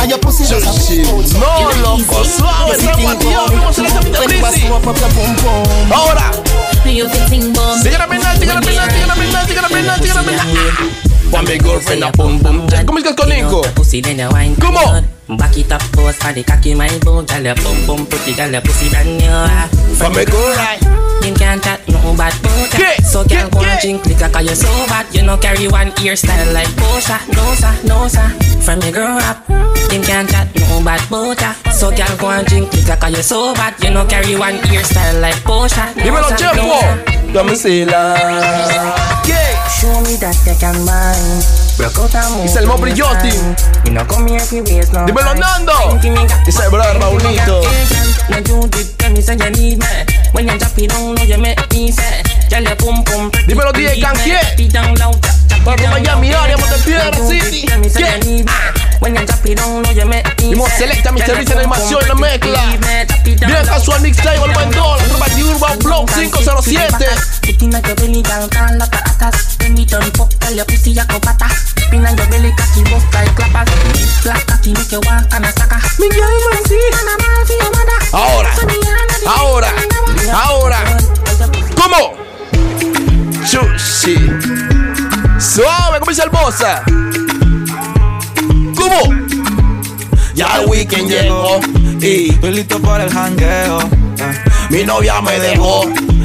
And 0.00 0.08
your 0.10 0.18
pussy 0.18 0.44
just 0.44 0.66
a 0.66 0.70
Sushi. 0.70 1.04
No, 1.38 1.70
loco, 1.82 2.24
suave, 2.24 2.76
zapatilla, 2.76 3.40
vamos 3.48 3.78
a 3.78 3.82
la 3.82 3.88
tapita 3.90 4.20
brisi. 4.24 4.66
Ahora. 5.92 6.30
Sigue 6.82 7.98
la 7.98 8.06
pena, 8.06 8.34
sigue 8.34 8.46
la 8.54 8.60
pena, 8.60 8.90
sigue 8.90 9.06
la 9.06 9.14
pena, 9.14 9.44
sigue 9.46 9.60
la 9.60 9.68
pena, 9.68 9.96
sigue 9.96 10.14
la 10.14 10.22
pena. 10.22 11.09
For 11.30 11.42
my 11.42 11.56
girlfriend 11.58 12.02
a 12.04 12.10
pum 12.12 12.40
pum. 12.40 12.66
¿Cómo 12.86 12.98
es 12.98 13.04
que 13.04 13.10
es 13.10 13.16
con 13.16 13.28
Nico? 13.28 13.62
¿Cómo? 14.60 15.02
Back 15.38 15.56
it 15.58 15.70
up, 15.70 15.80
pose 15.92 16.16
for 16.16 16.32
the 16.32 16.42
cocky, 16.42 16.74
my 16.74 16.88
bone. 17.04 17.24
Tell 17.24 17.42
your 17.44 17.54
bum 17.56 17.86
bum 17.86 18.06
pretty, 18.06 18.34
tell 18.34 18.50
your 18.50 18.60
pussy 18.62 18.88
brand 18.90 19.16
new. 19.18 19.30
ah. 19.30 19.68
For 19.96 20.10
my 20.10 20.24
girl. 20.24 20.56
You 21.22 21.34
can't 21.34 21.62
chat 21.62 21.80
no 21.88 22.14
bad 22.16 22.32
about 22.40 22.72
ya. 22.78 22.90
So 23.04 23.22
girl 23.24 23.48
go 23.50 23.60
and 23.60 23.78
drink 23.80 24.04
liquor 24.06 24.28
cause 24.28 24.48
you 24.48 24.54
so 24.56 24.68
bad. 24.88 25.06
You 25.14 25.22
know 25.22 25.36
carry 25.36 25.68
one 25.68 25.90
hairstyle 25.92 26.52
like 26.52 26.66
Posha. 26.80 27.18
No 27.36 27.54
sir, 27.54 27.74
no 27.86 28.08
sir. 28.08 28.26
From 28.64 28.80
your 28.80 28.92
girl 28.92 29.18
up, 29.18 29.46
you 29.92 30.00
can't 30.00 30.28
chat 30.28 30.48
no 30.68 30.82
bad 30.82 31.00
about 31.06 31.40
ya. 31.40 31.52
So 31.70 31.90
girl 31.90 32.16
go 32.18 32.30
and 32.30 32.46
drink 32.48 32.72
liquor 32.72 32.96
cause 32.96 33.16
you 33.16 33.22
so 33.22 33.54
bad. 33.54 33.74
You 33.84 33.90
know 33.90 34.04
carry 34.06 34.34
one 34.34 34.54
hairstyle 34.66 35.20
like 35.20 35.36
Posha. 35.44 35.94
No, 35.94 36.02
Dímelo, 36.02 36.28
sir, 36.28 36.36
Chepo. 36.36 36.56
no, 36.56 36.80
sir. 36.80 37.04
Dame 37.32 37.86
la. 37.86 38.16
Show 38.90 39.28
me 39.28 39.28
that 39.28 39.39
to 39.80 39.86
waste 39.86 40.20
no 44.92 45.06
Dímelo. 45.06 45.34
Nando. 45.34 45.98
Dice 46.44 46.64
el 46.64 46.70
brother 46.70 46.98
Raulito. 46.98 47.62
Dímelo, 53.46 53.72
DJ 53.72 54.00
Para 55.64 55.76
down 55.76 55.90
Miami, 55.90 56.32
área, 56.32 56.56
you 56.56 57.28
City. 57.28 57.66
did 57.66 58.79
When 59.00 59.16
you 59.16 59.24
drop 59.24 59.46
it 59.46 59.56
down, 59.56 59.82
know 59.82 59.90
you 59.90 60.04
make 60.04 60.26
me 60.42 60.54
selecta, 60.76 61.10
Mr. 61.10 61.30
En 61.30 61.58
animación, 61.58 62.06
la 62.06 62.14
mezcla. 62.14 62.78
Bien 63.24 63.66
casual 63.66 64.02
mixtape, 64.02 64.36
tap 64.36 64.46
el 64.46 64.52
down 64.52 64.70
Bandol, 64.70 64.98
loud. 64.98 65.54
Urban 65.56 65.78
Block 65.78 66.10
507. 66.10 67.30
Put 67.42 67.62
in 67.62 67.72
your 67.72 67.96
belly 67.96 68.22
down, 68.22 68.48
down 68.50 68.78
like 68.78 68.94
a 68.94 68.98
atas 69.10 69.56
When 69.60 69.74
we 69.74 69.84
done 69.84 70.10
fuck, 70.12 70.28
tell 70.38 70.54
your 70.54 70.64
pussy 70.66 70.92
a 70.98 71.04
go 71.06 71.18
pata 71.18 71.48
Spin 71.48 72.06
on 72.06 72.16
your 72.16 72.26
belly, 72.28 72.52
cocky 72.56 72.84
bust 72.84 73.12
like 73.14 73.34
clappers 73.34 74.22
Black 74.22 74.46
cocky 74.46 74.72
make 74.72 74.92
you 74.92 75.00
walk 75.00 75.24
and 75.32 75.44
a 75.44 75.52
sucker 75.52 75.80
Me 75.98 76.08
girl, 76.10 76.30
man, 76.52 76.64
see 76.66 76.90
Ahora. 78.12 78.50
Ahora. 79.26 79.68
Ahora. 80.32 80.78
¿Cómo? 81.76 82.14
Sushi. 83.46 84.16
Suave, 85.38 86.00
como 86.00 86.10
dice 86.10 86.22
hermosa. 86.22 86.82
¿Cómo? 86.86 87.09
Ya 90.40 90.56
el 90.62 90.70
weekend 90.70 91.10
llegó 91.10 91.60
y 92.00 92.30
Estoy 92.30 92.52
listo 92.52 92.80
para 92.80 93.04
el 93.04 93.12
jangueo. 93.12 93.78
eh. 93.82 94.44
mi 94.70 94.84
novia 94.84 95.20
me 95.20 95.38
dejó 95.38 95.82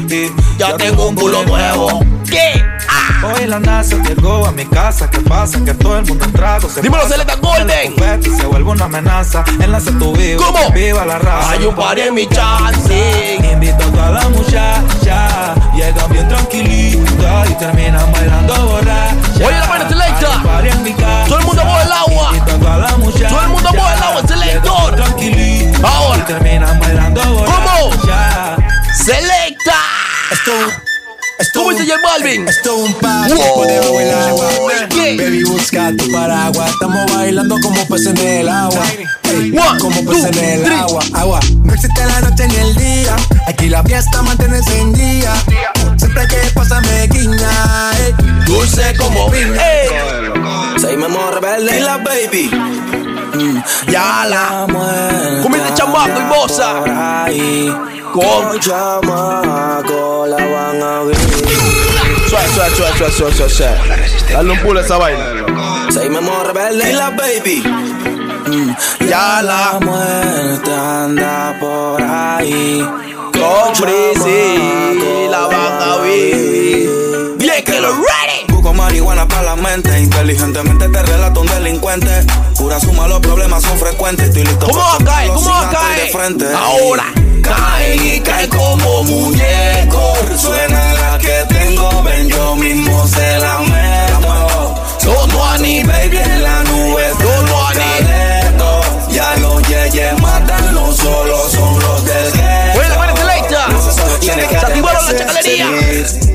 Y 0.09 0.31
ya 0.57 0.77
tengo 0.77 1.09
un 1.09 1.15
culo 1.15 1.43
nuevo. 1.43 1.99
¿Qué? 2.25 2.63
Hoy 3.23 3.45
la 3.45 3.59
NASA 3.59 3.97
llegó 4.03 4.45
a 4.45 4.53
mi 4.53 4.63
casa. 4.65 5.09
¿Qué 5.11 5.19
pasa? 5.19 5.59
Que 5.65 5.73
todo 5.73 5.97
el 5.97 6.05
mundo 6.05 6.23
en 6.23 6.31
trago 6.31 6.69
se 6.69 6.81
Dímelo. 6.81 7.05
Celeta 7.09 7.35
Golden. 7.35 7.93
Se 8.37 8.45
vuelve 8.45 8.71
una 8.71 8.85
amenaza. 8.85 9.43
Enlace 9.59 9.91
tu 9.91 10.13
vivo. 10.15 10.41
¿Cómo? 10.45 10.71
Viva 10.71 11.05
la 11.05 11.19
raza. 11.19 11.51
Hay 11.51 11.65
un 11.65 11.75
par 11.75 11.99
en 11.99 12.13
mi 12.13 12.25
chance. 12.27 13.37
Invito 13.51 13.83
a 13.83 13.91
toda 13.91 14.11
la 14.11 14.29
muchacha. 14.29 14.81
Llegan 15.75 16.11
bien 16.11 16.27
tranquilitas 16.27 17.49
y 17.49 17.53
terminan 17.55 18.11
bailando 18.11 18.53
borracha. 18.65 19.15
Oye, 19.35 19.59
la 19.59 19.67
vaina 19.67 19.89
selecta. 19.89 21.25
Todo 21.27 21.39
el 21.39 21.45
mundo 21.45 21.65
mueve 21.65 21.83
el 21.83 21.91
agua. 21.91 22.31
Todo 23.29 23.41
el 23.41 23.49
mundo 23.49 23.69
mueve 23.73 23.93
el 23.97 24.03
agua, 24.03 24.21
selector. 24.27 24.95
Ahora. 25.83 26.17
Y 26.17 26.21
terminan 26.21 26.79
bailando 26.79 27.21
borracha. 27.33 27.55
¿Cómo? 27.55 27.91
Selecta. 28.93 29.75
Esto 30.31 30.51
¿Cómo 31.53 31.71
dice 31.71 31.85
J 31.87 32.01
Balvin? 32.01 32.47
Esto 32.47 32.75
es 32.77 32.83
un 32.83 32.93
party 32.95 33.33
agua. 33.33 34.47
¿Qué? 34.89 35.17
Baby, 35.17 35.43
busca 35.43 35.91
tu 35.97 36.09
paraguas. 36.11 36.69
Estamos 36.71 37.11
bailando 37.13 37.57
como 37.61 37.85
peces 37.87 38.07
en 38.07 38.17
el 38.17 38.49
agua. 38.49 38.81
Ey, 39.23 39.51
One, 39.57 39.79
como 39.79 40.01
two, 40.01 40.11
peces 40.11 40.37
en 40.37 40.43
el 40.43 40.63
three. 40.63 40.75
agua. 40.75 41.01
Agua. 41.13 41.39
No 41.63 41.73
existe 41.73 42.05
la 42.05 42.21
noche 42.21 42.47
ni 42.47 42.55
el 42.55 42.75
día. 42.75 43.15
Aquí 43.47 43.67
la 43.69 43.83
fiesta 43.83 44.21
mantiene 44.21 44.57
encendida. 44.57 45.33
Siempre 45.97 46.27
que 46.27 46.37
pasa 46.53 46.79
me 46.81 47.07
guiña. 47.07 47.91
ey. 48.05 48.13
Dulce 48.45 48.95
como 48.97 49.29
piña. 49.29 49.61
Soy 50.79 50.95
Memo 50.97 51.31
Rebelde 51.31 51.77
y 51.77 51.81
la 51.81 51.97
baby. 51.97 52.49
Mm, 53.33 53.91
Ya 53.91 54.25
la. 54.29 54.67
Comiste 55.43 55.73
chamaco 55.75 56.19
y 56.19 56.23
moza. 56.23 57.25
Con. 58.15 58.57
chamaco 58.61 60.25
la 60.25 60.37
van 60.37 60.81
a 60.81 61.03
ver. 61.03 61.17
Suave, 62.29 62.47
suave, 62.53 62.75
suave, 62.75 63.11
suave, 63.11 63.33
suave, 63.33 63.49
suave. 63.49 63.77
Dale 64.31 64.51
un 64.51 64.59
pulo 64.59 64.79
a 64.79 64.83
esa 64.83 64.97
vaina. 64.97 65.25
Soy 65.91 66.09
Memo 66.09 66.31
Rebelde 66.45 66.91
y 66.91 66.93
la 66.93 67.09
baby. 67.09 67.63
Ya 69.09 69.41
la. 69.41 69.79
muerte 69.81 70.73
anda 70.73 71.57
por 71.59 72.01
ahí. 72.01 72.87
Con 73.33 73.81
Brisi. 73.81 75.27
La 75.29 75.47
van 75.47 75.81
a 75.81 75.97
ver. 75.97 77.35
Bien 77.37 77.63
que 77.65 77.81
lo 77.81 77.89
ready. 77.89 78.45
Busco 78.47 78.73
marihuana 78.73 79.27
para 79.27 79.43
la 79.43 79.55
mente. 79.57 79.99
Inteligentemente 79.99 80.87
te 80.87 81.03
relato 81.03 81.41
un 81.41 81.47
delincuente. 81.47 82.25
Pura 82.57 82.79
suma, 82.79 83.09
los 83.09 83.19
problemas 83.19 83.61
son 83.61 83.77
frecuentes. 83.77 84.29
Estoy 84.29 84.45
listo 84.45 84.67
¿Cómo 84.67 84.97
para 85.03 85.14
frente. 86.15 86.45
Ahora. 86.53 87.05
Caen 87.41 88.05
y 88.05 88.19
caen 88.21 88.49
como 88.49 89.03
muñecos. 89.03 90.19
Suena 90.37 90.93
la 90.93 91.17
que 91.17 91.43
tengo, 91.53 92.03
ven 92.03 92.29
yo 92.29 92.55
mismo 92.55 93.07
se 93.07 93.39
la 93.39 93.59
meto. 93.59 94.75
Todo 95.03 95.45
a 95.45 95.57
ni 95.57 95.83
baby 95.83 96.17
en 96.17 96.43
la 96.43 96.63
nube, 96.63 97.03
todo 97.19 97.65
a 97.65 97.73
ni 97.73 99.13
Ya 99.13 99.35
los 99.37 99.61
yeyes 99.67 100.19
matan, 100.21 100.73
no 100.73 100.91
solo 100.91 101.49
son 101.49 101.79
los 101.79 102.05
del 102.05 102.31
ghetto. 102.33 102.79
Oye, 102.79 102.89
la 102.89 102.97
vaina 102.97 103.15
selecta. 103.15 103.67
Se 104.21 104.57
activaron 104.57 105.05
la 105.05 105.17
chacalería. 105.17 105.69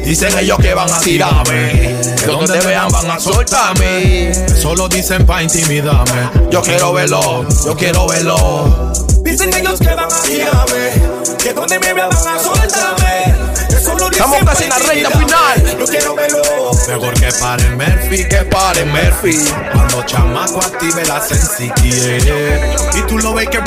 Dicen 0.05 0.39
ellos 0.39 0.59
que 0.59 0.75
van 0.75 0.91
a 0.91 1.01
tirarme. 1.01 1.97
Que 2.17 2.27
donde 2.27 2.59
te 2.59 2.67
vean 2.67 2.89
van 2.91 3.11
a 3.11 3.19
soltarme. 3.19 4.33
Solo 4.61 4.89
dicen 4.89 5.27
pa' 5.27 5.43
intimidarme. 5.43 6.31
Yo 6.51 6.63
quiero 6.63 6.93
verlo, 6.93 7.47
yo 7.65 7.77
quiero 7.77 8.07
verlo. 8.07 9.10
Dicen 9.41 9.59
ellos 9.59 9.81
que 9.81 9.95
van 9.95 10.05
a 10.05 10.23
tirarme, 10.23 10.93
que 11.39 11.55
donde 11.55 11.79
me 11.79 11.95
vean 11.95 12.11
van 12.11 12.37
a 12.37 12.39
soltarme. 12.39 13.35
Que 13.71 13.81
solo 13.81 14.11
dicen 14.11 14.13
Estamos 14.13 14.45
casi 14.45 14.65
en 14.65 14.69
la 14.69 14.79
recta 14.81 15.11
final. 15.19 15.79
Yo 15.79 15.87
quiero 15.87 16.15
verlo. 16.15 16.43
Mejor 16.87 17.15
que 17.15 17.33
paren 17.41 17.77
Murphy, 17.79 18.29
que 18.29 18.37
paren 18.45 18.91
Murphy. 18.91 19.39
Cuando 19.73 20.03
chamaco 20.03 20.59
active 20.59 21.07
la 21.07 21.23
sensi 21.23 21.71
quiere. 21.71 22.75
Y 22.95 23.01
tú 23.09 23.19
lo 23.19 23.33
ves 23.33 23.49
que 23.49 23.61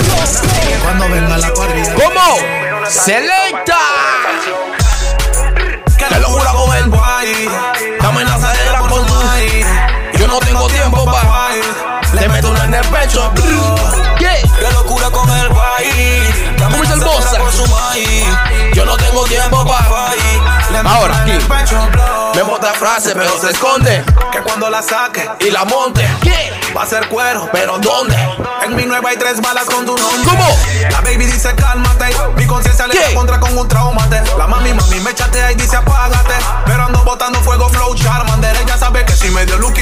cuando 0.83 1.09
venga 1.09 1.39
la 1.39 1.49
cuadrilla. 1.49 1.95
¿Cómo? 1.95 2.87
Selecta. 2.87 3.79
Que 5.97 6.19
locura 6.19 6.51
con 6.51 6.77
el 6.77 6.89
boy. 6.89 7.49
La 7.99 8.09
amenaza 8.09 8.53
de 8.53 8.71
la 8.71 8.79
con. 8.81 9.03
Yo 10.19 10.27
no 10.27 10.37
tengo 10.37 10.67
tiempo 10.67 11.03
pa' 11.05 11.49
Le 12.13 12.29
meto 12.29 12.51
una 12.51 12.65
en 12.65 12.73
el 12.75 12.85
pecho. 12.85 13.33
Ahora, 20.85 21.21
aquí. 21.21 21.31
Me 22.35 22.41
otra 22.41 22.73
frase, 22.73 23.13
pero 23.13 23.39
se 23.39 23.51
esconde. 23.51 24.03
Que 24.31 24.39
cuando 24.39 24.69
la 24.69 24.81
saque 24.81 25.29
Y 25.39 25.51
la 25.51 25.65
monte. 25.65 26.07
Va 26.75 26.83
a 26.83 26.85
ser 26.87 27.07
cuero, 27.07 27.47
pero 27.51 27.77
¿dónde? 27.77 28.15
En 28.65 28.75
mi 28.75 28.83
nueva 28.85 29.09
hay 29.09 29.17
tres 29.17 29.39
balas 29.39 29.65
con 29.65 29.85
tu 29.85 29.95
nombre. 29.95 30.23
¿Cómo? 30.25 30.57
La 30.89 31.01
baby 31.01 31.25
dice 31.25 31.53
cálmate. 31.55 32.15
Mi 32.35 32.47
conciencia 32.47 32.87
le 32.87 33.13
contra 33.13 33.39
con 33.39 33.55
un 33.57 33.67
traumate. 33.67 34.21
La 34.37 34.47
mami, 34.47 34.73
mami 34.73 34.99
me 35.01 35.13
chatea 35.13 35.51
y 35.51 35.55
dice 35.55 35.75
apágate. 35.75 36.33
Pero 36.65 36.83
ando 36.85 37.03
botando 37.03 37.39
fuego 37.41 37.69
flow 37.69 37.93
Charmander. 37.95 38.55
Ella 38.55 38.77
sabe 38.77 39.05
que 39.05 39.13
si 39.13 39.29
me 39.29 39.45
dio 39.45 39.57
lucky. 39.59 39.81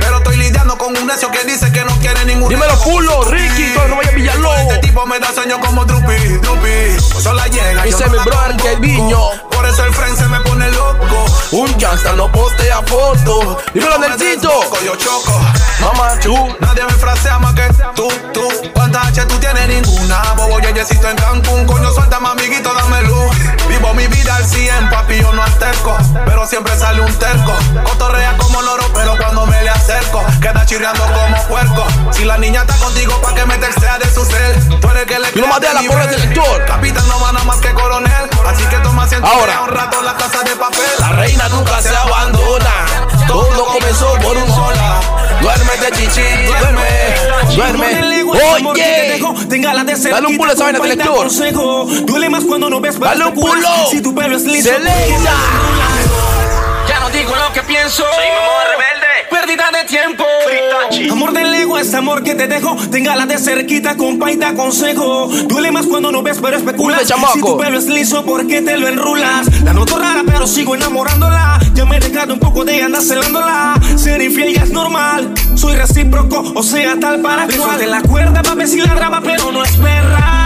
Pero 0.00 0.18
estoy 0.18 0.36
lidiando 0.36 0.78
con 0.78 0.96
un 0.96 1.06
necio 1.06 1.30
que 1.30 1.44
dice 1.44 1.72
que 1.72 1.84
no 1.84 1.96
quiere 1.98 2.24
ningún. 2.24 2.48
Dímelo, 2.48 2.78
pulo, 2.80 3.24
Ricky, 3.24 3.72
todo 3.74 3.88
no 3.88 3.96
vaya 3.96 4.10
a 4.10 4.14
Villalobos. 4.14 4.58
Este 4.60 4.78
tipo 4.78 5.04
me 5.06 5.18
da 5.18 5.32
sueño 5.34 5.58
como 5.60 5.84
Drupi, 5.84 6.16
Drupi. 6.38 7.00
Solo 7.20 7.44
llega. 7.46 7.82
Dice 7.82 8.08
mi 8.08 8.18
brother 8.18 8.56
que 8.56 8.72
el 8.72 8.80
viño. 8.80 9.18
Eso 9.68 9.84
el 9.84 9.94
friend 9.94 10.16
se 10.16 10.26
me 10.28 10.40
pone 10.40 10.70
loco. 10.72 11.26
Un 11.50 11.78
gangsta 11.78 12.12
no 12.12 12.30
postea 12.30 12.82
foto. 12.82 13.58
Dímelo, 13.74 13.98
Nelsito. 13.98 14.50
Yo 14.84 14.94
choco. 14.96 15.40
Mamá, 15.80 16.18
tú. 16.20 16.34
Nadie 16.60 16.84
me 16.84 16.92
frasea 16.92 17.38
más 17.38 17.54
que 17.54 17.68
tú, 17.94 18.08
tú. 18.32 18.48
¿Cuántas 18.74 19.08
H 19.08 19.26
tú 19.26 19.36
tienes? 19.38 19.68
Ninguna. 19.68 20.22
Bobo 20.36 20.60
yeyecito 20.60 21.08
en 21.08 21.16
Cancún. 21.16 21.66
Coño, 21.66 21.92
suéltame, 21.92 22.28
amiguito, 22.28 22.72
dame 22.74 23.02
luz. 23.02 23.36
Vivo 23.68 23.92
mi 23.94 24.06
vida 24.06 24.36
al 24.36 24.44
100, 24.44 24.90
papi, 24.90 25.20
yo 25.20 25.32
no 25.32 25.42
alterco. 25.42 25.96
Pero 26.24 26.46
siempre 26.46 26.76
sale 26.78 27.00
un 27.00 27.12
terco. 27.14 27.52
Cotorrea 27.84 28.36
como 28.36 28.62
loro, 28.62 28.84
pero 28.94 29.16
cuando 29.16 29.46
me 29.46 29.62
le 29.62 29.70
acerco, 29.70 30.24
queda 30.40 30.64
chirriando 30.64 31.02
como 31.04 31.42
puerco. 31.48 31.84
Si 32.12 32.24
la 32.24 32.38
niña 32.38 32.60
está 32.60 32.76
contigo, 32.76 33.20
pa' 33.20 33.34
que 33.34 33.44
me 33.46 33.56
sea 33.72 33.98
de 33.98 34.12
su 34.12 34.24
cel. 34.24 34.80
Tú 34.80 34.88
eres 34.90 35.06
que 35.06 35.18
le 35.18 35.28
Y 35.34 35.40
no 35.40 35.48
maté 35.48 35.68
a 35.68 35.74
la 35.74 35.82
porra 35.82 36.06
del 36.06 36.20
lector. 36.20 36.64
Capitán 36.66 37.06
no 37.08 37.20
va 37.20 37.32
nada 37.32 37.44
más 37.44 37.56
que 37.58 37.72
coronel. 37.72 38.30
Así 38.46 38.64
que 38.64 38.76
toma 38.76 39.04
asiento 39.04 39.26
Ahora. 39.26 39.55
Un 39.62 39.68
rato 39.68 40.02
la 40.02 40.14
casa 40.16 40.42
de 40.42 40.56
papel. 40.56 40.84
La 40.98 41.10
reina 41.10 41.48
nunca 41.48 41.80
se 41.80 41.94
abandona. 41.94 42.86
Todo 43.26 43.66
comenzó 43.66 44.12
por 44.22 44.36
un 44.36 44.48
sola. 44.54 45.00
Duérmete, 45.40 45.90
chichi, 45.92 46.46
duerme, 46.46 47.14
duerme. 47.54 47.86
Oye, 48.70 49.20
dale 50.10 50.26
un 50.26 50.36
pulo 50.36 50.50
a 50.50 50.54
esa 50.54 50.64
vaina 50.64 50.78
del 50.78 50.88
lector. 50.90 51.28
Duele 52.04 52.28
más 52.28 52.44
cuando 52.44 52.68
no 52.70 52.80
ves 52.80 52.98
Dale 52.98 53.24
un 53.24 53.34
pulo. 53.34 53.68
Si 53.90 54.00
tu 54.00 54.14
pelo 54.14 54.36
es 54.36 54.44
liso. 54.44 54.70
Ya 56.88 57.00
no 57.00 57.10
digo 57.10 57.34
lo 57.34 57.52
que 57.52 57.62
pienso. 57.62 58.04
Soy 58.14 58.28
mamá 58.28 58.64
rebelde. 58.64 59.05
Pérdida 59.30 59.64
de 59.72 59.84
tiempo. 59.88 60.24
Amor 61.10 61.32
del 61.32 61.54
ego 61.54 61.78
es 61.78 61.92
amor 61.94 62.22
que 62.22 62.34
te 62.34 62.46
dejo. 62.46 62.76
Téngala 62.90 63.26
de 63.26 63.38
cerquita, 63.38 63.96
compa, 63.96 64.30
y 64.30 64.36
te 64.36 64.44
aconsejo. 64.44 65.28
Duele 65.46 65.72
más 65.72 65.86
cuando 65.86 66.12
no 66.12 66.22
ves, 66.22 66.38
pero 66.42 66.56
especulas. 66.56 67.02
Si 67.32 67.40
tu 67.40 67.56
pelo 67.56 67.78
es 67.78 67.86
liso, 67.86 68.24
¿por 68.24 68.46
qué 68.46 68.62
te 68.62 68.76
lo 68.76 68.88
enrulas? 68.88 69.62
La 69.62 69.72
noto 69.72 69.98
rara, 69.98 70.22
pero 70.26 70.46
sigo 70.46 70.74
enamorándola. 70.74 71.58
Ya 71.74 71.84
me 71.84 71.96
he 71.96 72.00
dejado 72.00 72.34
un 72.34 72.40
poco 72.40 72.64
de 72.64 72.82
andar 72.82 73.02
celándola. 73.02 73.74
Ser 73.96 74.22
infiel 74.22 74.54
ya 74.54 74.62
es 74.62 74.70
normal. 74.70 75.32
Soy 75.54 75.76
recíproco, 75.76 76.52
o 76.54 76.62
sea, 76.62 76.96
tal 77.00 77.20
para 77.20 77.46
cual. 77.46 77.78
de 77.78 77.86
la 77.86 78.02
cuerda, 78.02 78.42
papi, 78.42 78.66
si 78.66 78.80
la 78.80 78.94
graba, 78.94 79.20
pero 79.22 79.52
no 79.52 79.64
es 79.64 79.76
perra. 79.76 80.45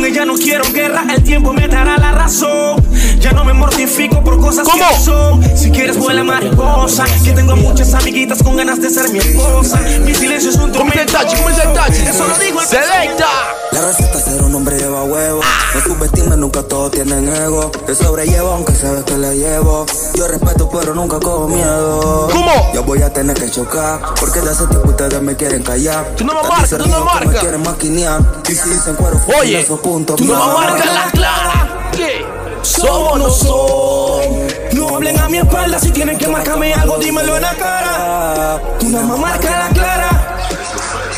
Con 0.00 0.08
ella 0.08 0.24
no 0.24 0.32
quiero 0.32 0.64
guerra, 0.72 1.04
el 1.14 1.22
tiempo 1.22 1.52
me 1.52 1.68
dará 1.68 1.98
la 1.98 2.10
razón. 2.12 2.82
Ya 3.18 3.32
no 3.32 3.44
me 3.44 3.52
mortifico 3.52 4.24
por 4.24 4.40
cosas 4.40 4.66
¿Cómo? 4.66 4.78
que 4.78 4.94
no 4.94 4.98
son. 4.98 5.58
Si 5.58 5.70
quieres 5.70 5.98
vuela 5.98 6.24
mariposa, 6.24 7.04
que 7.22 7.32
tengo 7.32 7.54
muchas 7.54 7.92
amiguitas 7.92 8.42
con 8.42 8.56
ganas 8.56 8.80
de 8.80 8.88
ser 8.88 9.10
mi 9.10 9.18
esposa. 9.18 9.78
Mi 10.02 10.14
silencio 10.14 10.48
es 10.48 10.56
un 10.56 10.72
Comienza 10.72 11.02
el 11.02 11.06
tormento. 11.06 11.12
tachi, 11.12 11.36
comienza 11.36 11.64
el 11.64 11.72
tachi. 11.74 12.00
Eso 12.00 12.26
lo 12.26 12.34
el 12.34 12.66
Selecta. 12.66 13.26
La 13.72 13.82
receta 13.82 14.18
es 14.18 14.24
ser 14.24 14.42
un 14.42 14.54
hombre 14.54 14.76
lleva 14.78 15.04
huevo. 15.04 15.40
No 15.74 15.80
subestime, 15.80 16.36
nunca 16.36 16.62
todos 16.62 16.90
tienen 16.90 17.28
ego. 17.28 17.70
Te 17.86 17.94
sobrellevo 17.94 18.50
aunque 18.50 18.74
sabes 18.74 19.04
que 19.04 19.16
le 19.16 19.36
llevo. 19.36 19.86
Yo 20.14 20.26
respeto, 20.26 20.68
pero 20.68 20.94
nunca 20.94 21.18
cojo 21.20 21.46
miedo. 21.48 22.28
¿Cómo? 22.32 22.72
Yo 22.74 22.82
voy 22.82 23.02
a 23.02 23.12
tener 23.12 23.36
que 23.38 23.48
chocar. 23.50 24.00
Porque 24.18 24.40
de 24.40 24.50
hace 24.50 24.66
tiempo 24.66 24.88
ustedes 24.88 25.22
me 25.22 25.36
quieren 25.36 25.62
callar. 25.62 26.14
Tú 26.16 26.24
no 26.24 26.34
me 26.34 26.48
marcas, 26.48 26.70
tú 26.70 26.78
no 26.78 26.84
que 26.84 27.04
marcas. 27.04 27.26
Me 27.26 27.38
quieren 27.38 27.62
maquinear. 27.62 28.20
Y 28.48 28.54
si 28.54 28.68
dicen 28.70 28.96
cuero, 28.96 29.20
Oye, 29.40 29.60
esos 29.60 29.78
puntos. 29.80 30.16
tú 30.16 30.24
no 30.24 30.34
me 30.48 30.54
marcas 30.54 30.86
la 30.86 31.10
clara. 31.12 31.90
¿Qué? 31.92 32.24
Somos 32.62 33.18
no 33.18 33.26
nosotros. 33.28 34.26
No 34.72 34.96
hablen 34.96 35.18
a 35.18 35.28
mi 35.28 35.38
espalda 35.38 35.78
si 35.78 35.90
tienen 35.90 36.18
que 36.18 36.26
marcarme 36.28 36.74
algo, 36.74 36.98
dímelo 36.98 37.36
en 37.36 37.42
la 37.42 37.54
cara. 37.54 38.60
Tu 38.78 38.86
mamá 38.88 39.16
marca 39.16 39.50
la 39.50 39.68
clara. 39.68 40.39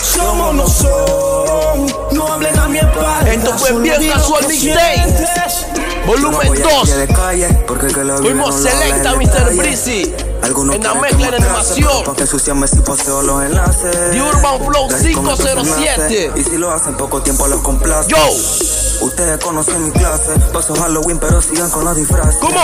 Somos 0.02 0.54
no 0.54 0.68
son. 0.68 1.86
No 2.12 2.26
hablen 2.32 2.58
a 2.58 2.68
mi 2.68 2.78
espalda. 2.78 3.32
Esto 3.32 3.56
fue 3.58 3.72
bien 3.80 4.08
casual 4.10 4.46
mixtape. 4.48 5.26
Volumen 6.06 6.22
Yo 6.22 6.30
no 6.30 6.48
voy 6.48 6.58
a 6.60 6.76
2. 6.78 6.82
pie 6.84 6.96
de 6.96 7.06
calle, 7.08 7.48
porque 7.66 7.86
el 7.86 7.94
que 7.94 8.04
lo 8.04 8.14
vive 8.18 8.30
Fuimos 8.34 8.54
selecta, 8.62 9.14
Mr. 9.14 9.56
Breezy. 9.56 10.14
Algunos 10.52 10.76
En 10.76 10.82
la 10.82 10.94
mezcla 10.96 11.30
de 11.30 11.36
animación. 11.38 12.04
Pa' 12.04 12.14
que 12.14 12.22
ensuciarme 12.22 12.68
si 12.68 12.76
poseo 12.80 13.22
los 13.22 13.42
enlaces. 13.42 14.10
The 14.10 14.20
Urban 14.20 14.62
Flow 14.66 14.86
Casi 14.86 15.14
como 15.14 15.34
507. 15.34 15.54
personaje. 15.54 16.32
Y 16.36 16.44
si 16.44 16.58
lo 16.58 16.70
hacen 16.70 16.94
poco 16.94 17.22
tiempo 17.22 17.48
los 17.48 17.62
complace. 17.62 18.10
Yo. 18.10 18.18
Ustedes 19.00 19.42
conocen 19.42 19.82
mi 19.82 19.90
clase. 19.92 20.38
Paso 20.52 20.74
Halloween, 20.74 21.18
pero 21.18 21.40
sigan 21.40 21.70
con 21.70 21.86
los 21.86 21.96
disfraces. 21.96 22.36
¿Cómo? 22.38 22.60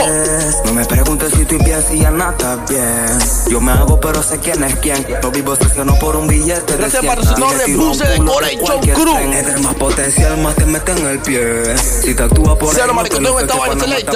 No 0.66 0.72
me 0.74 0.84
preguntes 0.84 1.32
si 1.34 1.42
estoy 1.42 1.58
bien, 1.58 1.82
si 1.88 1.98
ya 1.98 2.10
nada 2.10 2.32
está 2.32 2.56
bien. 2.68 3.18
Yo 3.48 3.58
me 3.58 3.72
hago, 3.72 3.98
pero 3.98 4.22
sé 4.22 4.38
quién 4.38 4.62
es 4.62 4.76
quién. 4.76 5.06
No 5.22 5.30
vivo 5.30 5.56
no 5.84 5.98
por 5.98 6.16
un 6.16 6.28
billete 6.28 6.72
de 6.72 6.78
Gracias 6.78 7.00
100. 7.00 7.14
para 7.14 7.22
su 7.22 7.40
nombre, 7.40 7.56
Y 7.56 7.58
le 7.58 7.64
tiro 7.64 7.80
un 7.80 7.88
Buse 7.88 8.04
culo 8.04 8.34
Decoration 8.34 8.60
cualquier 8.60 8.96
Crew. 8.96 9.16
Entre 9.16 9.56
más 9.62 9.74
potencial, 9.76 10.36
más 10.38 10.54
te 10.56 10.66
meten 10.66 11.06
el 11.06 11.18
pie. 11.20 11.78
Si 11.78 12.14
te 12.14 12.22
actúas 12.22 12.58
por 12.58 12.68
Cero, 12.74 12.82
ahí, 12.82 12.88
no 12.88 12.94
marico, 12.94 13.16
te 13.16 13.22
tengo 13.22 13.40
luces, 13.40 13.48
esta 13.48 13.58
vaina 13.58 13.66
cuando 13.66 13.84
selecta. 13.84 14.12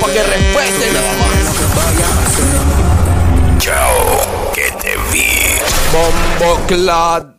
Para 0.00 0.12
que 0.14 0.22
respeten 0.22 0.94
nada 0.94 1.12
más. 1.18 2.37
Chao, 3.58 4.52
que 4.54 4.70
te 4.80 4.96
vi. 5.12 5.28
Bombo 5.92 6.60
Clad. 6.66 7.37